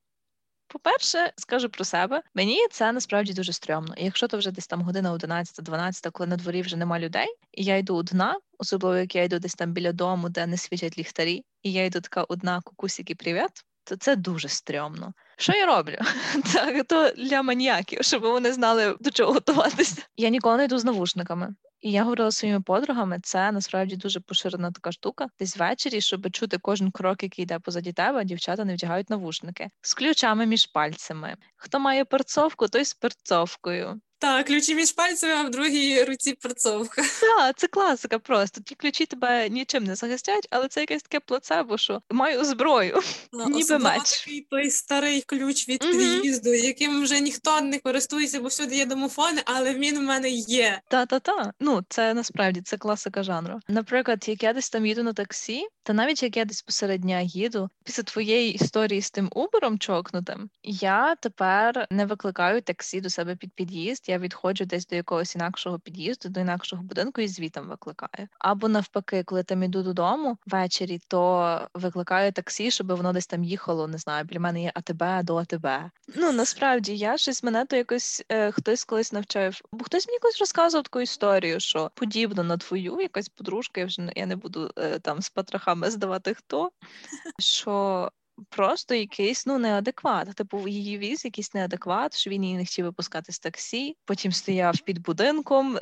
По-перше, 0.68 1.34
скажу 1.38 1.70
про 1.70 1.86
себе, 1.86 2.22
мені 2.36 2.68
це 2.72 2.92
насправді 2.92 3.34
дуже 3.34 3.54
стрьомно. 3.54 3.96
Якщо 3.98 4.28
то 4.28 4.38
вже 4.38 4.52
десь 4.52 4.68
там 4.68 4.82
година 4.82 5.14
11-12, 5.14 6.12
коли 6.12 6.28
на 6.28 6.36
дворі 6.36 6.62
вже 6.62 6.78
нема 6.78 7.00
людей, 7.00 7.28
і 7.52 7.64
я 7.64 7.78
йду 7.78 7.96
одна, 7.96 8.40
особливо 8.58 8.98
як 8.98 9.16
я 9.16 9.24
йду 9.24 9.40
десь 9.40 9.56
там 9.56 9.72
біля 9.72 9.92
дому, 9.92 10.30
де 10.30 10.48
не 10.48 10.58
світять 10.58 10.98
ліхтарі, 10.98 11.44
і 11.64 11.72
я 11.72 11.86
йду 11.86 12.02
така 12.02 12.24
одна 12.24 12.62
кукусіки, 12.62 13.16
привіт, 13.16 13.52
то 13.84 13.96
це 13.96 14.16
дуже 14.16 14.48
стрьомно. 14.48 15.14
Що 15.38 15.54
я 15.54 15.66
роблю? 15.66 15.98
Це 16.46 16.84
то 16.84 17.10
для 17.10 17.42
маніяків, 17.42 18.04
щоб 18.04 18.22
вони 18.22 18.54
знали 18.54 18.96
до 19.00 19.12
чого 19.12 19.34
готуватися. 19.34 20.02
Я 20.18 20.30
ніколи 20.30 20.58
не 20.58 20.66
йду 20.66 20.78
з 20.78 20.86
навушниками. 20.86 21.56
І 21.88 21.92
я 21.92 22.04
говорила 22.04 22.32
зі 22.32 22.38
своїми 22.38 22.62
подругами, 22.62 23.20
це 23.24 23.52
насправді 23.52 23.96
дуже 23.96 24.20
поширена 24.20 24.72
така 24.72 24.92
штука. 24.92 25.28
Десь 25.40 25.58
ввечері, 25.58 26.02
щоб 26.02 26.32
чути 26.32 26.58
кожен 26.58 26.92
крок, 26.92 27.24
який 27.24 27.44
йде 27.44 27.60
позаді 27.60 27.94
тебе, 27.94 28.24
дівчата 28.24 28.66
не 28.66 28.74
вдягають 28.74 29.10
навушники 29.10 29.70
з 29.82 29.94
ключами 29.94 30.46
між 30.46 30.66
пальцями. 30.66 31.36
Хто 31.56 31.80
має 31.80 32.06
перцовку, 32.06 32.68
той 32.68 32.86
з 32.86 32.94
перцовкою. 32.94 34.02
Так, 34.20 34.48
ключі 34.48 34.76
між 34.76 34.92
пальцями, 34.92 35.34
а 35.34 35.44
в 35.44 35.50
другій 35.50 36.04
руці 36.04 36.34
перцовка. 36.34 37.04
Так, 37.22 37.58
це 37.58 37.68
класика 37.68 38.20
просто. 38.20 38.62
Ті 38.62 38.76
ключі 38.76 39.06
тебе 39.06 39.50
нічим 39.50 39.84
не 39.84 39.96
захистять, 39.96 40.48
але 40.52 40.68
це 40.68 40.80
якесь 40.80 41.04
таке 41.04 41.20
плацебо, 41.20 41.78
що 41.78 42.02
маю 42.10 42.46
зброю. 42.46 43.02
Ніби 43.48 43.78
меч. 43.78 44.20
такий 44.20 44.48
той 44.50 44.70
старий 44.70 45.22
ключ 45.22 45.70
від 45.70 45.80
під'їзду, 45.80 46.54
яким 46.54 47.04
вже 47.04 47.20
ніхто 47.20 47.62
не 47.62 47.80
користується, 47.80 48.40
бо 48.40 48.48
всюди 48.48 48.76
є 48.76 48.86
домофони, 48.86 49.42
але 49.46 49.74
він 49.74 50.00
в 50.00 50.02
мене 50.02 50.30
є. 50.30 50.82
Та-та-та. 50.90 51.54
Ну, 51.60 51.77
це 51.90 52.14
насправді 52.14 52.62
це 52.62 52.78
класика 52.78 53.24
жанру. 53.24 53.60
Наприклад, 53.68 54.28
як 54.28 54.44
я 54.44 54.54
десь 54.54 54.70
там 54.70 54.86
їду 54.86 55.04
на 55.04 55.14
таксі, 55.14 55.68
та 55.84 55.94
навіть 55.94 56.24
як 56.24 56.38
я 56.38 56.46
десь 56.46 56.62
посеред 56.62 57.02
дня 57.02 57.22
їду, 57.22 57.70
після 57.84 58.04
твоєї 58.04 58.54
історії 58.54 59.02
з 59.02 59.12
тим 59.12 59.30
убером 59.32 59.80
чокнутим, 59.80 60.50
я 60.64 61.16
тепер 61.16 61.88
не 61.92 62.06
викликаю 62.06 62.62
таксі 62.62 63.02
до 63.02 63.10
себе 63.10 63.36
під 63.36 63.54
під'їзд. 63.54 64.10
Я 64.10 64.18
відходжу 64.18 64.66
десь 64.66 64.88
до 64.88 64.96
якогось 64.96 65.36
інакшого 65.36 65.80
під'їзду, 65.80 66.30
до 66.30 66.40
інакшого 66.40 66.84
будинку 66.84 67.22
і 67.22 67.28
звітом 67.28 67.68
викликаю. 67.68 68.28
Або 68.40 68.68
навпаки, 68.68 69.24
коли 69.24 69.44
там 69.44 69.64
іду 69.64 69.84
додому 69.84 70.38
ввечері, 70.46 71.00
то 71.08 71.62
викликаю 71.74 72.32
таксі, 72.32 72.72
щоб 72.72 72.88
воно 72.88 73.14
десь 73.14 73.28
там 73.28 73.44
їхало. 73.44 73.88
Не 73.88 73.98
знаю, 73.98 74.26
біля 74.26 74.40
мене 74.40 74.64
є 74.64 74.72
АТБ 74.76 75.24
до 75.24 75.36
АТБ. 75.36 75.68
Ну 76.16 76.32
насправді 76.32 76.98
я 76.98 77.18
щось 77.18 77.44
мене 77.44 77.66
то 77.66 77.76
якось 77.76 78.24
е, 78.30 78.52
хтось 78.52 78.84
колись 78.84 79.14
навчав, 79.14 79.62
бо 79.72 79.86
хтось 79.86 80.08
мені 80.08 80.20
колись 80.20 80.40
розказував 80.40 80.84
таку 80.84 81.02
історію, 81.02 81.57
що 81.60 81.92
подібно 81.96 82.44
на 82.44 82.58
твою 82.58 83.02
якась 83.02 83.30
подружка, 83.30 83.80
я 83.80 83.86
вже 83.86 84.12
я 84.16 84.26
не 84.26 84.36
буду 84.36 84.72
е, 84.78 85.00
там 85.00 85.22
з 85.22 85.30
патрахами 85.30 85.92
здавати 85.92 86.34
хто, 86.34 86.72
що. 87.40 88.10
Просто 88.50 88.96
якийсь 88.96 89.46
ну 89.46 89.60
неадекват. 89.60 90.36
Типу, 90.36 90.68
її 90.68 90.98
віз 90.98 91.26
якийсь 91.26 91.54
неадекват, 91.54 92.18
що 92.18 92.30
він 92.30 92.44
її 92.44 92.58
не 92.58 92.66
хотів 92.66 92.86
випускати 92.86 93.32
з 93.32 93.40
таксі, 93.40 93.96
потім 94.06 94.32
стояв 94.32 94.80
під 94.80 95.02
будинком 95.02 95.78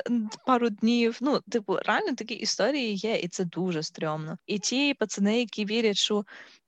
пару 0.46 0.68
днів. 0.68 1.18
Ну, 1.20 1.40
типу, 1.50 1.76
реально 1.76 2.14
такі 2.14 2.34
історії 2.34 2.94
є, 2.94 3.16
і 3.16 3.28
це 3.28 3.44
дуже 3.44 3.82
стрьомно. 3.82 4.38
І 4.46 4.58
ті 4.58 4.94
пацани, 4.94 5.40
які 5.40 5.64
вірять, 5.64 5.96
що 5.96 6.24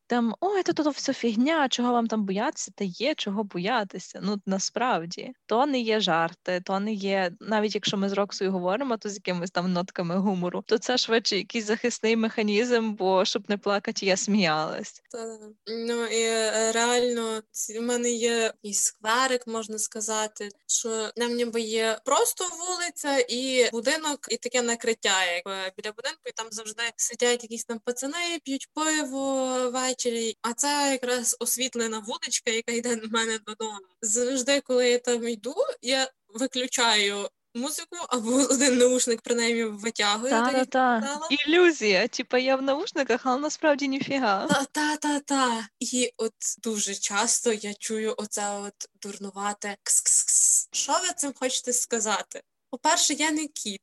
там 0.09 0.35
ой, 0.41 0.63
то 0.63 0.73
то 0.73 0.91
все 0.91 1.13
фігня, 1.13 1.69
чого 1.69 1.93
вам 1.93 2.07
там 2.07 2.25
боятися, 2.25 2.73
та 2.77 2.85
є 2.85 3.15
чого 3.15 3.45
боятися. 3.45 4.21
Ну 4.23 4.41
насправді 4.47 5.33
то 5.47 5.67
не 5.67 5.81
є 5.81 6.01
жарти, 6.01 6.63
то 6.65 6.81
не 6.81 6.93
є, 6.93 7.33
навіть 7.41 7.75
якщо 7.75 7.97
ми 7.97 8.09
з 8.09 8.13
Роксою 8.13 8.53
говоримо, 8.53 8.97
то 8.97 9.09
з 9.09 9.15
якимись 9.15 9.51
там 9.51 9.73
нотками 9.73 10.17
гумору, 10.17 10.63
то 10.67 10.79
це 10.79 10.99
швидше 10.99 11.37
якийсь 11.37 11.67
захисний 11.67 12.17
механізм, 12.17 12.93
бо 12.95 13.25
щоб 13.25 13.43
не 13.49 13.59
плакати, 13.59 14.07
я 14.07 14.17
сміялась. 14.17 15.03
Та, 15.11 15.39
ну 15.67 16.07
і 16.07 16.23
е, 16.23 16.73
реально 16.73 17.43
в 17.79 17.83
мене 17.83 18.11
є 18.11 18.53
і 18.63 18.75
скверик, 18.75 19.47
можна 19.47 19.79
сказати, 19.79 20.49
що 20.67 21.11
нам 21.17 21.35
ніби 21.35 21.61
є 21.61 21.99
просто 22.05 22.45
вулиця 22.45 23.25
і 23.29 23.71
будинок, 23.73 24.27
і 24.31 24.37
таке 24.37 24.63
накриття, 24.63 25.25
як 25.25 25.47
е, 25.47 25.73
біля 25.77 25.93
будинку, 25.93 26.23
і 26.27 26.33
там 26.33 26.47
завжди 26.51 26.83
сидять 26.97 27.43
якісь 27.43 27.65
там 27.65 27.79
пацани, 27.85 28.39
п'ють 28.45 28.69
пиво 28.75 29.71
ввечері. 29.99 30.39
А 30.43 30.53
це 30.53 30.89
якраз 30.93 31.37
освітлена 31.41 31.99
вуличка, 31.99 32.51
яка 32.51 32.73
йде 32.73 32.97
до 32.97 33.09
мене 33.09 33.39
додому. 33.47 33.79
Завжди, 34.03 34.61
коли 34.61 34.89
я 34.91 34.99
там 34.99 35.29
йду, 35.29 35.55
я 35.83 36.11
виключаю 36.35 37.29
музику 37.55 37.97
або 38.09 38.31
один 38.51 38.79
наушник 38.79 39.21
принаймні 39.21 39.65
витягую. 39.65 40.31
так 40.31 40.55
як 40.55 40.67
Та-та-та. 40.67 41.29
Ілюзія. 41.31 42.09
Типа 42.09 42.39
я 42.39 42.57
в 42.57 42.63
наушниках, 42.63 43.21
але 43.25 43.41
насправді 43.41 43.89
ніфіга. 43.89 44.47
Та, 44.47 44.65
та, 44.65 44.97
та, 44.97 45.21
та. 45.21 45.69
І 45.81 46.13
от 46.17 46.35
дуже 46.59 46.95
часто 46.95 47.53
я 47.53 47.75
чую 47.75 48.15
оце 48.19 48.59
от 48.59 48.75
дурнувате 49.03 49.77
кс-кс-кс. 49.85 50.69
Що 50.73 50.93
ви 50.93 51.09
цим 51.17 51.33
хочете 51.35 51.73
сказати? 51.73 52.43
По-перше, 52.71 53.15
я 53.15 53.31
не 53.31 53.47
кіт. 53.47 53.83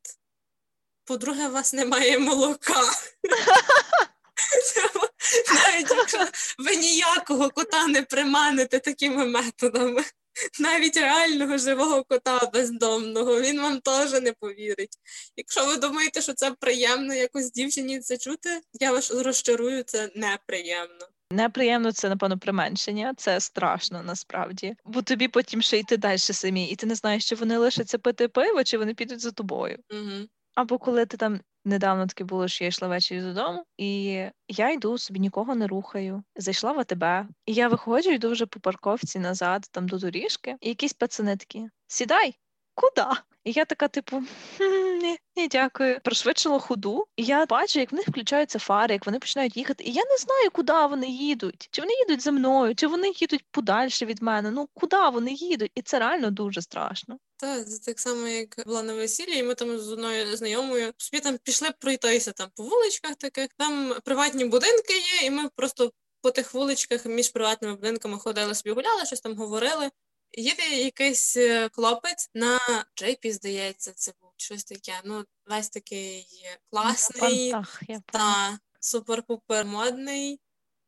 По-друге, 1.06 1.48
у 1.48 1.52
вас 1.52 1.74
немає 1.74 2.20
молока. 2.20 2.82
Навіть 5.54 5.92
якщо 5.92 6.27
ви 6.60 6.75
ніякого 6.75 7.50
кота 7.50 7.88
не 7.88 8.01
приманите 8.01 8.80
такими 8.80 9.25
методами. 9.25 10.04
Навіть 10.60 10.98
реального 10.98 11.58
живого 11.58 12.04
кота 12.04 12.50
бездомного, 12.54 13.42
він 13.42 13.62
вам 13.62 13.80
теж 13.80 14.12
не 14.22 14.34
повірить. 14.34 14.98
Якщо 15.38 15.65
ви 15.65 15.77
думаєте, 15.77 16.22
що 16.22 16.34
це 16.34 16.51
приємно 16.51 17.13
якось 17.13 17.51
дівчині 17.51 18.00
це 18.00 18.18
чути, 18.18 18.62
я 18.74 18.92
вас 18.92 19.12
розчарую, 19.12 19.84
це 19.84 20.10
неприємно. 20.15 21.08
Неприємно 21.32 21.92
це, 21.92 22.10
напевно, 22.10 22.38
применшення, 22.38 23.13
це 23.18 23.39
страшно 23.39 24.04
насправді. 24.04 24.75
Бо 24.86 25.01
тобі 25.01 25.27
потім 25.27 25.62
ще 25.62 25.77
йти 25.77 25.98
далі 25.98 26.18
самі, 26.18 26.65
і 26.70 26.75
ти 26.75 26.86
не 26.86 26.96
знаєш, 26.96 27.30
чи 27.30 27.36
вони 27.36 27.58
лишаться 27.58 27.98
пити 27.98 28.27
пиво, 28.27 28.63
чи 28.63 28.77
вони 28.77 28.94
підуть 28.94 29.20
за 29.20 29.32
тобою. 29.32 29.77
Угу. 29.92 30.27
Або 30.56 30.78
коли 30.78 31.06
ти 31.06 31.18
там 31.18 31.40
недавно 31.66 32.08
таке 32.08 32.24
було, 32.24 32.48
що 32.48 32.64
я 32.64 32.68
йшла 32.68 32.88
ввечері 32.88 33.22
додому, 33.22 33.66
і 33.78 34.04
я 34.48 34.72
йду 34.72 34.98
собі 34.98 35.20
нікого 35.20 35.56
не 35.56 35.68
рухаю. 35.68 36.24
Зайшла 36.36 36.72
в 36.72 36.80
АТБ, 36.80 37.30
і 37.46 37.54
я 37.54 37.68
виходжу, 37.68 38.10
йду 38.10 38.32
вже 38.32 38.46
по 38.46 38.60
парковці 38.60 39.20
назад, 39.20 39.68
там 39.72 39.88
до 39.88 39.98
доріжки, 39.98 40.56
і 40.62 40.70
якісь 40.70 40.94
пацани 40.94 41.38
такі: 41.38 41.70
сідай, 41.88 42.36
куди? 42.74 43.08
І 43.46 43.52
я 43.52 43.66
така, 43.66 43.88
типу, 43.88 44.24
ні, 45.02 45.18
ні, 45.36 45.48
дякую. 45.48 46.00
Пришвидшила 46.04 46.60
ходу, 46.60 47.08
і 47.16 47.24
я 47.24 47.46
бачу, 47.46 47.80
як 47.80 47.92
в 47.92 47.96
них 47.96 48.08
включаються 48.08 48.60
фари, 48.60 48.94
як 48.94 49.06
вони 49.06 49.20
починають 49.20 49.58
їхати. 49.58 49.84
І 49.84 49.92
я 49.92 50.04
не 50.06 50.18
знаю, 50.18 50.52
куди 50.52 50.74
вони 50.74 51.08
їдуть. 51.08 51.68
Чи 51.72 51.82
вони 51.82 51.94
їдуть 51.94 52.22
за 52.22 52.32
мною, 52.32 52.75
чи 52.75 52.88
вони 52.88 53.12
їдуть 53.16 53.46
подальше 53.52 54.06
від 54.06 54.22
мене. 54.22 54.52
Ну 54.52 54.70
куди 54.74 55.10
вони 55.14 55.34
їдуть? 55.34 55.72
І 55.75 55.82
це 55.82 56.00
реально 56.00 56.32
дуже 56.32 56.62
страшно. 56.62 57.18
Так, 57.38 57.70
це 57.70 57.80
так 57.80 58.00
само, 58.00 58.28
як 58.28 58.64
була 58.66 58.84
на 58.84 58.94
весіллі, 58.94 59.38
і 59.38 59.44
ми 59.44 59.56
там 59.56 59.80
з 59.80 59.92
одною 59.92 60.38
знайомою 60.38 60.94
собі 60.98 61.22
там 61.22 61.38
пішли 61.44 61.70
пройтися 61.80 62.32
там 62.32 62.50
по 62.56 62.64
вуличках 62.64 63.16
таких. 63.16 63.48
Там 63.58 63.96
приватні 64.06 64.46
будинки 64.46 64.94
є, 64.94 65.28
і 65.28 65.30
ми 65.30 65.50
просто 65.56 65.92
по 66.22 66.32
тих 66.32 66.54
вуличках 66.54 67.06
між 67.06 67.30
приватними 67.30 67.75
будинками 67.75 68.20
ходили 68.20 68.56
собі 68.56 68.75
гуляли, 68.75 69.06
щось 69.06 69.22
там 69.22 69.36
говорили. 69.36 69.90
Їде 70.38 70.63
якийсь 70.63 71.38
е, 71.38 71.70
хлопець 71.74 72.30
на 72.34 72.60
джейпі, 72.96 73.32
здається, 73.32 73.92
це 73.92 74.13
був 74.22 74.32
щось 74.38 74.63
таке. 74.63 74.94
Ну, 75.06 75.25
весь 75.46 75.70
такий 75.70 76.27
класний, 76.72 77.51
Пантах, 77.51 77.82
та 78.12 78.60
супер-пупер 78.82 79.65
модний 79.65 80.39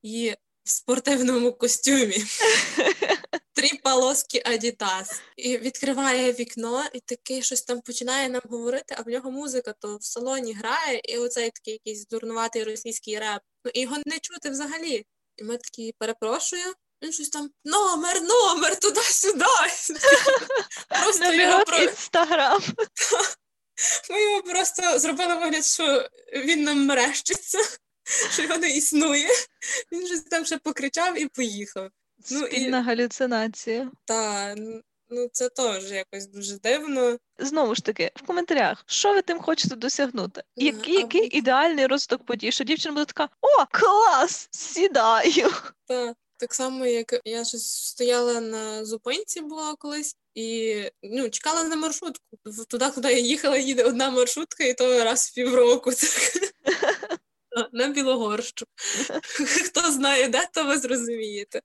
і 0.01 0.35
в 0.63 0.69
спортивному 0.69 1.53
костюмі. 1.53 2.17
Три 3.53 3.69
полоски 3.83 4.41
Адідас. 4.45 5.21
І 5.37 5.57
відкриває 5.57 6.33
вікно, 6.33 6.85
і 6.93 6.99
такий 6.99 7.41
щось 7.41 7.61
там 7.61 7.81
починає 7.81 8.29
нам 8.29 8.41
говорити, 8.49 8.95
а 8.97 9.01
в 9.01 9.07
нього 9.07 9.31
музика 9.31 9.73
то 9.79 9.97
в 9.97 10.03
салоні 10.03 10.53
грає, 10.53 11.01
і 11.03 11.17
оцей 11.17 11.51
такий 11.51 11.73
якийсь 11.73 12.07
дурнуватий 12.07 12.63
російський 12.63 13.19
реп. 13.19 13.41
Ну 13.65 13.71
і 13.73 13.79
його 13.79 13.97
не 14.05 14.19
чути 14.19 14.49
взагалі. 14.49 15.05
І 15.37 15.43
ми 15.43 15.57
такі 15.57 15.93
перепрошую. 15.97 16.73
Він 17.03 17.11
щось 17.11 17.29
там 17.29 17.49
номер, 17.65 18.21
номер, 18.21 18.79
туди-сюди. 18.79 19.45
Просто 21.03 21.33
його 21.33 21.63
про... 21.63 21.77
інстаграм. 21.77 22.61
Ми 24.09 24.23
його 24.23 24.43
просто 24.43 24.99
зробили 24.99 25.35
вигляд, 25.35 25.65
що 25.65 26.09
він 26.33 26.63
нам 26.63 26.85
мерещиться, 26.85 27.59
що 28.31 28.41
його 28.41 28.57
не 28.57 28.69
існує. 28.69 29.29
Він 29.91 30.07
щось 30.07 30.21
там 30.21 30.45
ще 30.45 30.57
покричав 30.57 31.21
і 31.21 31.25
поїхав. 31.25 31.89
Ну, 32.31 32.45
і- 32.45 32.71
галюцинація. 32.71 33.91
Та 34.05 34.55
ну 35.09 35.27
це 35.31 35.49
теж 35.49 35.91
якось 35.91 36.27
дуже 36.27 36.57
дивно. 36.57 37.17
Знову 37.39 37.75
ж 37.75 37.83
таки, 37.83 38.11
в 38.15 38.21
коментарях, 38.21 38.83
що 38.87 39.13
ви 39.13 39.21
тим 39.21 39.39
хочете 39.39 39.75
досягнути? 39.75 40.43
Який, 40.55 40.97
а 40.97 40.99
який 40.99 41.37
ідеальний 41.37 41.87
розвиток 41.87 42.25
подій, 42.25 42.51
що 42.51 42.63
дівчина 42.63 42.93
буде 42.93 43.05
така: 43.05 43.29
О, 43.41 43.65
клас! 43.71 44.47
Сідаю! 44.51 45.51
Та 45.87 46.15
так 46.37 46.53
само, 46.53 46.85
як 46.85 47.21
я 47.25 47.45
щось 47.45 47.87
стояла 47.87 48.41
на 48.41 48.85
зупинці 48.85 49.41
була 49.41 49.75
колись 49.75 50.15
і 50.35 50.75
ну, 51.03 51.29
чекала 51.29 51.63
на 51.63 51.75
маршрутку. 51.75 52.23
Туди, 52.67 52.89
куди 52.95 53.13
я 53.13 53.19
їхала, 53.19 53.57
їде 53.57 53.83
одна 53.83 54.09
маршрутка, 54.09 54.63
і 54.63 54.73
то 54.73 55.03
раз 55.03 55.29
в 55.29 55.35
півроку. 55.35 55.91
На 57.71 57.87
Білогорщу. 57.87 58.65
Хто 59.65 59.91
знає, 59.91 60.27
де, 60.27 60.49
то 60.53 60.63
ви 60.63 60.77
зрозумієте. 60.77 61.61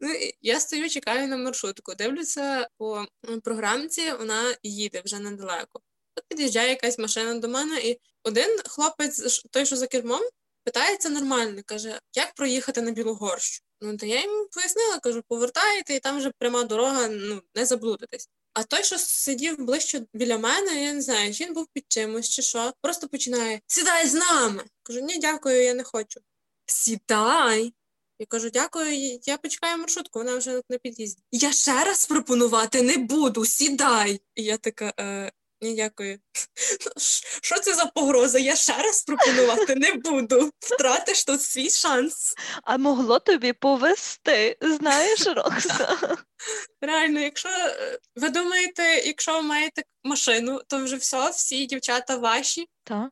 Ну, 0.00 0.14
я 0.42 0.60
стою, 0.60 0.90
чекаю 0.90 1.28
на 1.28 1.36
маршрутку. 1.36 1.94
Дивлюся 1.94 2.68
по 2.78 3.06
програмці, 3.44 4.12
вона 4.12 4.56
їде 4.62 5.02
вже 5.04 5.18
недалеко. 5.18 5.80
От 6.16 6.24
під'їжджає 6.28 6.68
якась 6.68 6.98
машина 6.98 7.34
до 7.34 7.48
мене, 7.48 7.80
і 7.80 8.00
один 8.22 8.58
хлопець, 8.66 9.42
той, 9.50 9.66
що 9.66 9.76
за 9.76 9.86
кермом, 9.86 10.22
питається 10.64 11.08
нормально, 11.08 11.62
каже, 11.66 12.00
як 12.14 12.34
проїхати 12.34 12.82
на 12.82 12.90
Білогорщу? 12.90 13.62
Ну, 13.80 13.96
то 13.96 14.06
я 14.06 14.22
йому 14.22 14.48
пояснила, 14.52 14.98
кажу, 14.98 15.22
повертаєте, 15.28 15.94
і 15.94 16.00
там 16.00 16.18
вже 16.18 16.30
пряма 16.38 16.64
дорога, 16.64 17.08
ну, 17.08 17.42
не 17.54 17.66
заблудитесь. 17.66 18.28
А 18.52 18.62
той, 18.62 18.84
що 18.84 18.98
сидів 18.98 19.58
ближче 19.58 20.06
біля 20.12 20.38
мене, 20.38 20.84
я 20.84 20.92
не 20.92 21.02
знаю, 21.02 21.34
чи 21.34 21.44
він 21.44 21.54
був 21.54 21.66
під 21.72 21.84
чимось, 21.88 22.28
чи 22.28 22.42
що, 22.42 22.72
просто 22.80 23.08
починає 23.08 23.60
Сідай 23.66 24.06
з 24.06 24.14
нами. 24.14 24.64
Кажу, 24.82 25.00
ні, 25.00 25.18
дякую, 25.18 25.62
я 25.62 25.74
не 25.74 25.84
хочу. 25.84 26.20
Сідай. 26.66 27.74
Я 28.18 28.26
кажу, 28.26 28.50
дякую, 28.50 29.18
я 29.24 29.38
почекаю 29.38 29.78
маршрутку, 29.78 30.18
вона 30.18 30.36
вже 30.36 30.62
на 30.68 30.78
під'їзді. 30.78 31.22
Я 31.32 31.52
ще 31.52 31.84
раз 31.84 32.06
пропонувати 32.06 32.82
не 32.82 32.96
буду, 32.96 33.44
сідай. 33.44 34.20
І 34.34 34.44
я 34.44 34.56
така, 34.56 34.92
е, 35.00 35.32
ні, 35.60 35.74
дякую. 35.74 36.18
Що 37.42 37.58
це 37.58 37.74
за 37.74 37.86
погроза? 37.86 38.38
Я 38.38 38.56
ще 38.56 38.82
раз 38.82 39.02
пропонувати 39.02 39.74
не 39.74 39.92
буду. 39.92 40.50
Втратиш 40.60 41.24
тут 41.24 41.42
свій 41.42 41.70
шанс. 41.70 42.34
А 42.62 42.78
могло 42.78 43.18
тобі 43.18 43.52
повести, 43.52 44.56
знаєш, 44.60 45.26
Рокса? 45.26 45.98
Реально, 46.80 47.20
якщо 47.20 47.48
е, 47.48 47.98
ви 48.16 48.28
думаєте, 48.28 48.82
якщо 49.06 49.32
ви 49.32 49.42
маєте 49.42 49.82
машину, 50.04 50.60
то 50.66 50.84
вже 50.84 50.96
все, 50.96 51.30
всі 51.30 51.66
дівчата 51.66 52.16
ваші. 52.16 52.66
Так. 52.84 53.10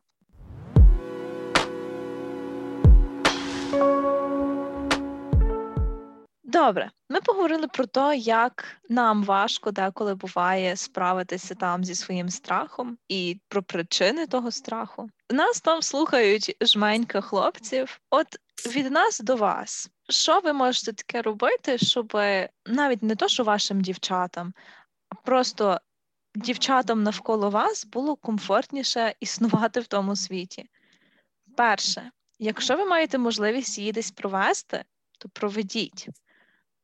Добре, 6.47 6.91
ми 7.09 7.21
поговорили 7.21 7.67
про 7.67 7.85
те, 7.85 8.17
як 8.17 8.65
нам 8.89 9.23
важко 9.23 9.71
деколи 9.71 10.15
буває 10.15 10.75
справитися 10.75 11.55
там 11.55 11.83
зі 11.83 11.95
своїм 11.95 12.29
страхом 12.29 12.97
і 13.07 13.39
про 13.47 13.63
причини 13.63 14.27
того 14.27 14.51
страху. 14.51 15.09
Нас 15.31 15.61
там 15.61 15.81
слухають 15.81 16.57
жменька 16.61 17.21
хлопців. 17.21 17.99
От 18.09 18.27
від 18.75 18.91
нас 18.91 19.19
до 19.19 19.35
вас, 19.35 19.89
що 20.09 20.39
ви 20.39 20.53
можете 20.53 20.93
таке 20.93 21.21
робити, 21.21 21.77
щоб 21.77 22.13
навіть 22.65 23.03
не 23.03 23.15
то, 23.15 23.27
що 23.27 23.43
вашим 23.43 23.81
дівчатам, 23.81 24.53
а 25.09 25.15
просто 25.15 25.79
дівчатам 26.35 27.03
навколо 27.03 27.49
вас 27.49 27.85
було 27.85 28.15
комфортніше 28.15 29.13
існувати 29.19 29.79
в 29.79 29.87
тому 29.87 30.15
світі? 30.15 30.69
Перше, 31.57 32.11
якщо 32.39 32.77
ви 32.77 32.85
маєте 32.85 33.17
можливість 33.17 33.77
її 33.77 33.91
десь 33.91 34.11
провести, 34.11 34.83
то 35.17 35.29
проведіть. 35.29 36.09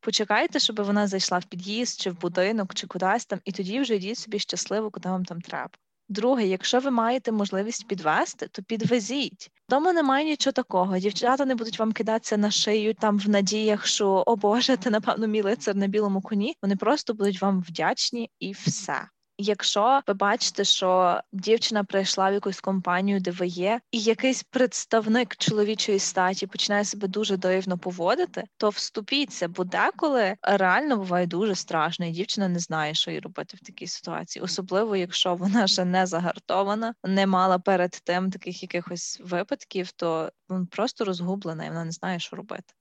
Почекайте, 0.04 0.60
щоб 0.60 0.82
вона 0.82 1.08
зайшла 1.08 1.38
в 1.38 1.46
під'їзд 1.46 2.02
чи 2.02 2.12
в 2.12 2.20
будинок, 2.20 2.74
чи 2.74 2.88
кудись 2.88 3.26
там, 3.26 3.40
і 3.46 3.52
тоді 3.52 3.80
вже 3.80 3.96
йдіть 3.96 4.18
собі 4.18 4.40
щасливо, 4.40 4.92
куди 4.92 5.10
вам 5.10 5.26
там 5.26 5.42
треба. 5.42 5.70
Друге, 6.10 6.48
якщо 6.48 6.80
ви 6.80 6.92
маєте 6.92 7.32
можливість 7.32 7.88
підвести, 7.88 8.48
то 8.48 8.64
підвезіть. 8.64 9.50
Тому 9.70 9.94
немає 9.94 10.26
нічого 10.26 10.52
такого. 10.52 11.00
Дівчата 11.00 11.46
не 11.46 11.56
будуть 11.56 11.80
вам 11.80 11.92
кидатися 11.92 12.38
на 12.38 12.52
шию 12.52 12.94
там 12.94 13.20
в 13.20 13.30
надіях, 13.30 13.86
що 13.86 14.24
о 14.26 14.36
Боже, 14.36 14.78
ти 14.78 14.90
напевно 14.90 15.28
мій 15.28 15.42
лицар 15.42 15.76
на 15.76 15.88
білому 15.88 16.22
коні. 16.22 16.56
Вони 16.62 16.76
просто 16.76 17.14
будуть 17.14 17.42
вам 17.42 17.62
вдячні 17.62 18.30
і 18.40 18.52
все. 18.52 19.08
Якщо 19.38 20.02
ви 20.08 20.14
бачите, 20.14 20.64
що 20.64 21.20
дівчина 21.32 21.84
прийшла 21.84 22.30
в 22.30 22.34
якусь 22.34 22.62
компанію, 22.62 23.20
де 23.20 23.32
ви 23.32 23.48
є, 23.48 23.82
і 23.92 24.00
якийсь 24.00 24.44
представник 24.44 25.36
чоловічої 25.36 26.00
статі 26.00 26.48
починає 26.48 26.86
себе 26.86 27.08
дуже 27.08 27.38
дивно 27.38 27.78
поводити, 27.78 28.44
то 28.58 28.70
вступіться, 28.70 29.48
бо 29.48 29.64
деколи 29.64 30.36
реально 30.42 30.98
буває 30.98 31.26
дуже 31.26 31.56
страшно, 31.56 32.06
і 32.06 32.12
дівчина 32.12 32.48
не 32.48 32.60
знає, 32.60 32.94
що 32.94 33.12
їй 33.12 33.20
робити 33.20 33.58
в 33.58 33.66
такій 33.66 33.88
ситуації, 33.88 34.44
особливо 34.44 34.96
якщо 34.96 35.36
вона 35.36 35.68
ще 35.68 35.86
не 35.86 36.06
загартована, 36.06 36.96
не 37.04 37.28
мала 37.28 37.60
перед 37.60 37.92
тим 37.92 38.32
таких 38.32 38.64
якихось 38.64 39.22
випадків, 39.24 39.92
то 39.92 40.32
вона 40.50 40.68
просто 40.72 41.06
розгублена 41.06 41.66
і 41.66 41.70
вона 41.70 41.86
не 41.86 41.92
знає, 41.92 42.20
що 42.20 42.36
робити. 42.36 42.74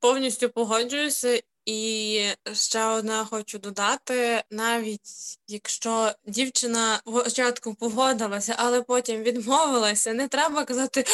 Повністю 0.00 0.48
погоджуюся, 0.48 1.40
і 1.66 2.20
ще 2.52 2.84
одне 2.84 3.24
хочу 3.30 3.58
додати: 3.58 4.44
навіть 4.50 5.38
якщо 5.48 6.12
дівчина 6.26 7.00
спочатку 7.06 7.74
погодилася, 7.74 8.54
але 8.58 8.82
потім 8.82 9.22
відмовилася, 9.22 10.12
не 10.12 10.28
треба 10.28 10.64
казати 10.64 11.04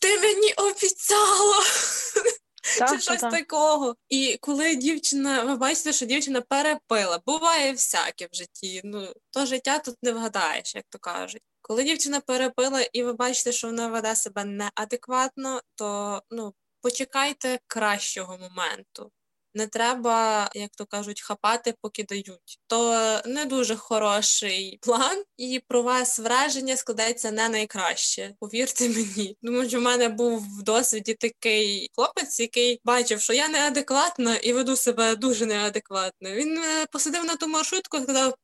Ти 0.00 0.18
мені 0.18 0.52
обіцяла. 0.52 1.56
Так, 2.78 2.88
Це 2.88 3.00
щось 3.00 3.20
так. 3.20 3.32
такого. 3.32 3.96
І 4.08 4.38
коли 4.40 4.76
дівчина, 4.76 5.44
ви 5.44 5.56
бачите, 5.56 5.92
що 5.92 6.06
дівчина 6.06 6.40
перепила, 6.40 7.20
буває 7.26 7.72
всяке 7.72 8.28
в 8.32 8.36
житті. 8.36 8.80
Ну, 8.84 9.12
то 9.30 9.46
життя 9.46 9.78
тут 9.78 9.96
не 10.02 10.12
вгадаєш, 10.12 10.74
як 10.74 10.84
то 10.88 10.98
кажуть. 10.98 11.42
Коли 11.60 11.84
дівчина 11.84 12.20
перепила, 12.20 12.80
і 12.92 13.02
ви 13.02 13.12
бачите, 13.12 13.52
що 13.52 13.66
вона 13.66 13.88
веде 13.88 14.16
себе 14.16 14.44
неадекватно, 14.44 15.60
то 15.74 16.22
ну 16.30 16.54
почекайте 16.82 17.58
кращого 17.66 18.38
моменту. 18.38 19.12
Не 19.54 19.66
треба, 19.66 20.50
як 20.54 20.70
то 20.76 20.86
кажуть, 20.86 21.20
хапати, 21.20 21.74
поки 21.82 22.04
дають. 22.04 22.58
То 22.66 23.20
не 23.26 23.44
дуже 23.44 23.76
хороший 23.76 24.78
план, 24.82 25.22
і 25.36 25.62
про 25.68 25.82
вас 25.82 26.18
враження 26.18 26.76
складається 26.76 27.30
не 27.30 27.48
найкраще. 27.48 28.34
Повірте 28.40 28.88
мені. 28.88 29.36
Тому 29.42 29.68
що 29.68 29.78
в 29.78 29.82
мене 29.82 30.08
був 30.08 30.58
в 30.58 30.62
досвіді 30.62 31.14
такий 31.14 31.90
хлопець, 31.94 32.40
який 32.40 32.80
бачив, 32.84 33.20
що 33.20 33.32
я 33.32 33.48
неадекватна 33.48 34.36
і 34.36 34.52
веду 34.52 34.76
себе 34.76 35.16
дуже 35.16 35.46
неадекватно. 35.46 36.30
Він 36.30 36.54
мене 36.54 36.86
посадив 36.92 37.24
на 37.24 37.36
ту 37.36 37.48
маршрутку 37.48 38.00
сказав: 38.00 38.34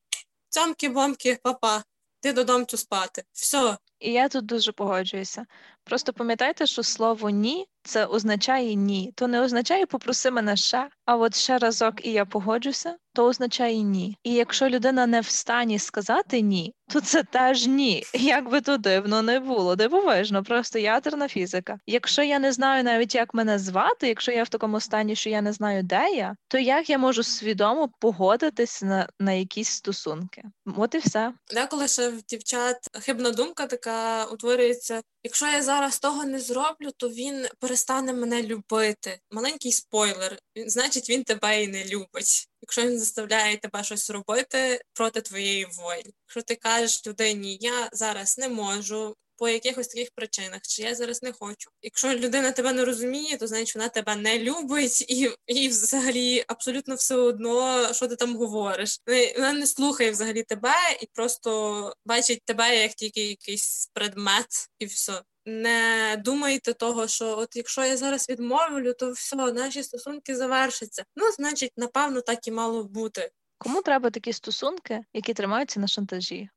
цямки-бомки, 0.48 1.38
папа, 1.42 1.84
ти 2.20 2.32
додому 2.32 2.66
спати. 2.74 3.24
Все. 3.32 3.78
І 4.00 4.12
я 4.12 4.28
тут 4.28 4.46
дуже 4.46 4.72
погоджуюся. 4.72 5.46
Просто 5.84 6.12
пам'ятайте, 6.12 6.66
що 6.66 6.82
слово 6.82 7.30
ні 7.30 7.66
це 7.84 8.06
означає 8.06 8.74
ні. 8.74 9.12
То 9.16 9.28
не 9.28 9.40
означає 9.40 9.86
попроси 9.86 10.30
мене 10.30 10.56
ще, 10.56 10.88
а 11.04 11.16
от 11.16 11.36
ще 11.36 11.58
разок 11.58 12.06
і 12.06 12.12
я 12.12 12.24
погоджуся, 12.24 12.96
то 13.14 13.26
означає 13.26 13.82
ні. 13.82 14.18
І 14.22 14.34
якщо 14.34 14.68
людина 14.68 15.06
не 15.06 15.20
в 15.20 15.26
стані 15.26 15.78
сказати 15.78 16.40
ні, 16.40 16.74
то 16.92 17.00
це 17.00 17.22
теж 17.22 17.66
ні. 17.66 18.02
Як 18.14 18.50
би 18.50 18.60
то 18.60 18.76
дивно 18.76 19.22
не 19.22 19.40
було, 19.40 19.76
дивовижно, 19.76 20.42
просто 20.44 20.78
ядерна 20.78 21.28
фізика. 21.28 21.78
Якщо 21.86 22.22
я 22.22 22.38
не 22.38 22.52
знаю 22.52 22.84
навіть, 22.84 23.14
як 23.14 23.34
мене 23.34 23.58
звати, 23.58 24.08
якщо 24.08 24.32
я 24.32 24.42
в 24.42 24.48
такому 24.48 24.80
стані, 24.80 25.16
що 25.16 25.30
я 25.30 25.42
не 25.42 25.52
знаю, 25.52 25.82
де 25.82 26.10
я, 26.10 26.36
то 26.48 26.58
як 26.58 26.90
я 26.90 26.98
можу 26.98 27.22
свідомо 27.22 27.90
погодитись 28.00 28.82
на, 28.82 29.08
на 29.20 29.32
якісь 29.32 29.68
стосунки? 29.68 30.42
От 30.76 30.94
і 30.94 30.98
все. 30.98 31.32
Деколи 31.54 31.88
ще 31.88 32.08
в 32.08 32.22
дівчат 32.22 32.76
хибна 33.02 33.30
думка 33.30 33.66
така 33.66 33.83
утворюється. 34.32 35.02
Якщо 35.22 35.46
я 35.46 35.62
зараз 35.62 35.98
того 35.98 36.24
не 36.24 36.40
зроблю, 36.40 36.90
то 36.96 37.08
він 37.08 37.46
перестане 37.58 38.12
мене 38.12 38.42
любити. 38.42 39.20
Маленький 39.30 39.72
спойлер, 39.72 40.38
він 40.56 40.70
значить 40.70 41.10
він 41.10 41.24
тебе 41.24 41.62
і 41.62 41.68
не 41.68 41.84
любить. 41.84 42.48
Якщо 42.62 42.82
він 42.82 42.98
заставляє 42.98 43.56
тебе 43.56 43.84
щось 43.84 44.10
робити 44.10 44.80
проти 44.92 45.20
твоєї 45.20 45.64
волі. 45.64 46.14
Якщо 46.26 46.42
ти 46.42 46.54
кажеш 46.54 47.06
людині, 47.06 47.58
я 47.60 47.88
зараз 47.92 48.38
не 48.38 48.48
можу. 48.48 49.16
По 49.36 49.48
якихось 49.48 49.88
таких 49.88 50.08
причинах, 50.14 50.60
чи 50.62 50.82
я 50.82 50.94
зараз 50.94 51.22
не 51.22 51.32
хочу. 51.32 51.70
Якщо 51.82 52.14
людина 52.14 52.52
тебе 52.52 52.72
не 52.72 52.84
розуміє, 52.84 53.36
то 53.36 53.46
значить 53.46 53.76
вона 53.76 53.88
тебе 53.88 54.16
не 54.16 54.38
любить, 54.38 55.10
і 55.10 55.30
і 55.46 55.68
взагалі 55.68 56.44
абсолютно 56.46 56.94
все 56.94 57.14
одно, 57.14 57.88
що 57.94 58.08
ти 58.08 58.16
там 58.16 58.36
говориш. 58.36 59.00
Вона 59.36 59.52
не 59.52 59.66
слухає 59.66 60.10
взагалі 60.10 60.42
тебе 60.42 60.74
і 61.00 61.08
просто 61.12 61.92
бачить 62.06 62.42
тебе 62.44 62.82
як 62.82 62.94
тільки 62.94 63.24
якийсь 63.24 63.90
предмет, 63.94 64.46
і 64.78 64.86
все. 64.86 65.22
Не 65.46 66.16
думайте 66.24 66.72
того, 66.72 67.08
що 67.08 67.38
от 67.38 67.56
якщо 67.56 67.84
я 67.84 67.96
зараз 67.96 68.28
відмовлю, 68.28 68.94
то 68.98 69.12
все, 69.12 69.36
наші 69.36 69.82
стосунки 69.82 70.36
завершаться. 70.36 71.04
Ну, 71.16 71.32
значить, 71.32 71.72
напевно, 71.76 72.20
так 72.20 72.48
і 72.48 72.50
мало 72.50 72.84
бути. 72.84 73.30
Кому 73.58 73.82
треба 73.82 74.10
такі 74.10 74.32
стосунки, 74.32 75.04
які 75.12 75.34
тримаються 75.34 75.80
на 75.80 75.86
шантажі? 75.86 76.48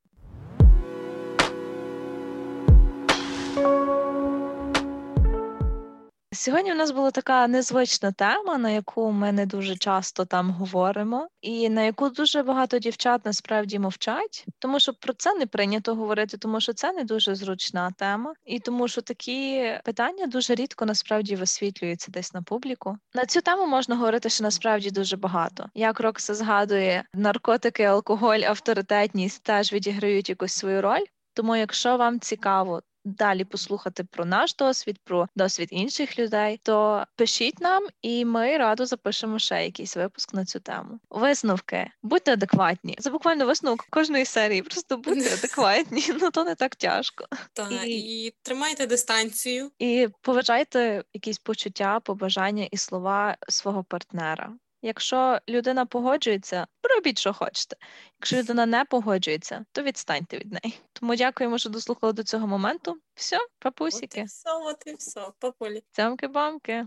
Сьогодні 6.48 6.72
у 6.72 6.76
нас 6.76 6.92
була 6.92 7.12
така 7.12 7.48
незвична 7.48 8.12
тема, 8.12 8.58
на 8.58 8.70
яку 8.70 9.12
ми 9.12 9.32
не 9.32 9.46
дуже 9.46 9.76
часто 9.76 10.26
там 10.26 10.52
говоримо, 10.52 11.28
і 11.42 11.70
на 11.70 11.84
яку 11.84 12.10
дуже 12.10 12.44
багато 12.44 12.80
дівчат 12.80 13.26
насправді 13.26 13.80
мовчать, 13.80 14.46
тому 14.60 14.80
що 14.80 14.94
про 14.94 15.14
це 15.14 15.34
не 15.34 15.46
прийнято 15.46 15.96
говорити, 15.96 16.38
тому 16.38 16.62
що 16.62 16.74
це 16.74 16.92
не 16.92 17.04
дуже 17.04 17.36
зручна 17.36 17.92
тема, 17.98 18.34
і 18.46 18.60
тому 18.60 18.88
що 18.88 19.02
такі 19.02 19.64
питання 19.86 20.28
дуже 20.28 20.56
рідко 20.56 20.86
насправді 20.86 21.36
висвітлюються 21.36 22.12
десь 22.12 22.34
на 22.34 22.42
публіку. 22.42 22.98
На 23.14 23.26
цю 23.26 23.42
тему 23.42 23.68
можна 23.68 23.96
говорити 23.96 24.30
ще 24.30 24.44
насправді 24.44 24.90
дуже 24.90 25.18
багато. 25.18 25.70
Як 25.74 26.00
Рокса 26.00 26.34
згадує, 26.34 27.04
наркотики, 27.14 27.84
алкоголь, 27.84 28.40
авторитетність 28.40 29.44
теж 29.44 29.74
відіграють 29.74 30.30
якусь 30.30 30.54
свою 30.54 30.82
роль. 30.82 31.04
Тому, 31.34 31.56
якщо 31.56 31.98
вам 31.98 32.20
цікаво 32.20 32.82
далі 33.08 33.44
послухати 33.44 34.04
про 34.04 34.26
наш 34.26 34.56
досвід, 34.56 35.00
про 35.04 35.28
досвід 35.36 35.68
інших 35.72 36.20
людей, 36.20 36.60
то 36.64 37.04
пишіть 37.16 37.60
нам, 37.60 37.88
і 38.02 38.26
ми 38.26 38.58
радо 38.58 38.86
запишемо 38.86 39.40
ще 39.40 39.64
якийсь 39.64 39.96
випуск 39.98 40.34
на 40.34 40.46
цю 40.46 40.60
тему. 40.60 41.00
Висновки, 41.10 41.92
будьте 42.04 42.34
адекватні. 42.34 42.96
Це 43.00 43.10
буквально 43.12 43.46
висновок 43.46 43.86
кожної 43.90 44.26
серії. 44.26 44.62
Просто 44.62 44.98
будьте 44.98 45.34
адекватні, 45.34 46.04
ну 46.22 46.32
то 46.32 46.44
не 46.44 46.56
так 46.56 46.76
тяжко. 46.76 47.26
Та, 47.54 47.84
І- 47.84 47.92
і 47.92 48.34
тримайте 48.42 48.88
дистанцію. 48.88 49.72
І 49.80 50.08
поважайте 50.22 51.04
якісь 51.14 51.40
почуття, 51.40 52.00
побажання 52.00 52.68
і 52.72 52.78
слова 52.78 53.38
свого 53.50 53.84
партнера. 53.84 54.54
Якщо 54.82 55.40
людина 55.50 55.86
погоджується, 55.86 56.68
робіть, 56.84 57.20
що 57.20 57.34
хочете. 57.34 57.76
Якщо 58.20 58.38
людина 58.38 58.66
не 58.66 58.86
погоджується, 58.86 59.66
то 59.72 59.84
відстаньте 59.84 60.38
від 60.38 60.52
неї. 60.52 60.80
Тому 60.94 61.16
дякуємо, 61.16 61.58
що 61.58 61.70
дослухали 61.70 62.14
до 62.14 62.24
цього 62.24 62.48
моменту. 62.48 62.98
Все, 63.16 63.38
От 63.38 63.44
і 63.44 63.48
папусіки, 63.60 64.24
все, 64.24 64.50
от 64.54 64.84
і 64.86 64.94
все, 64.96 65.28
папулі. 65.40 65.84
цямки-бамки. 65.92 66.86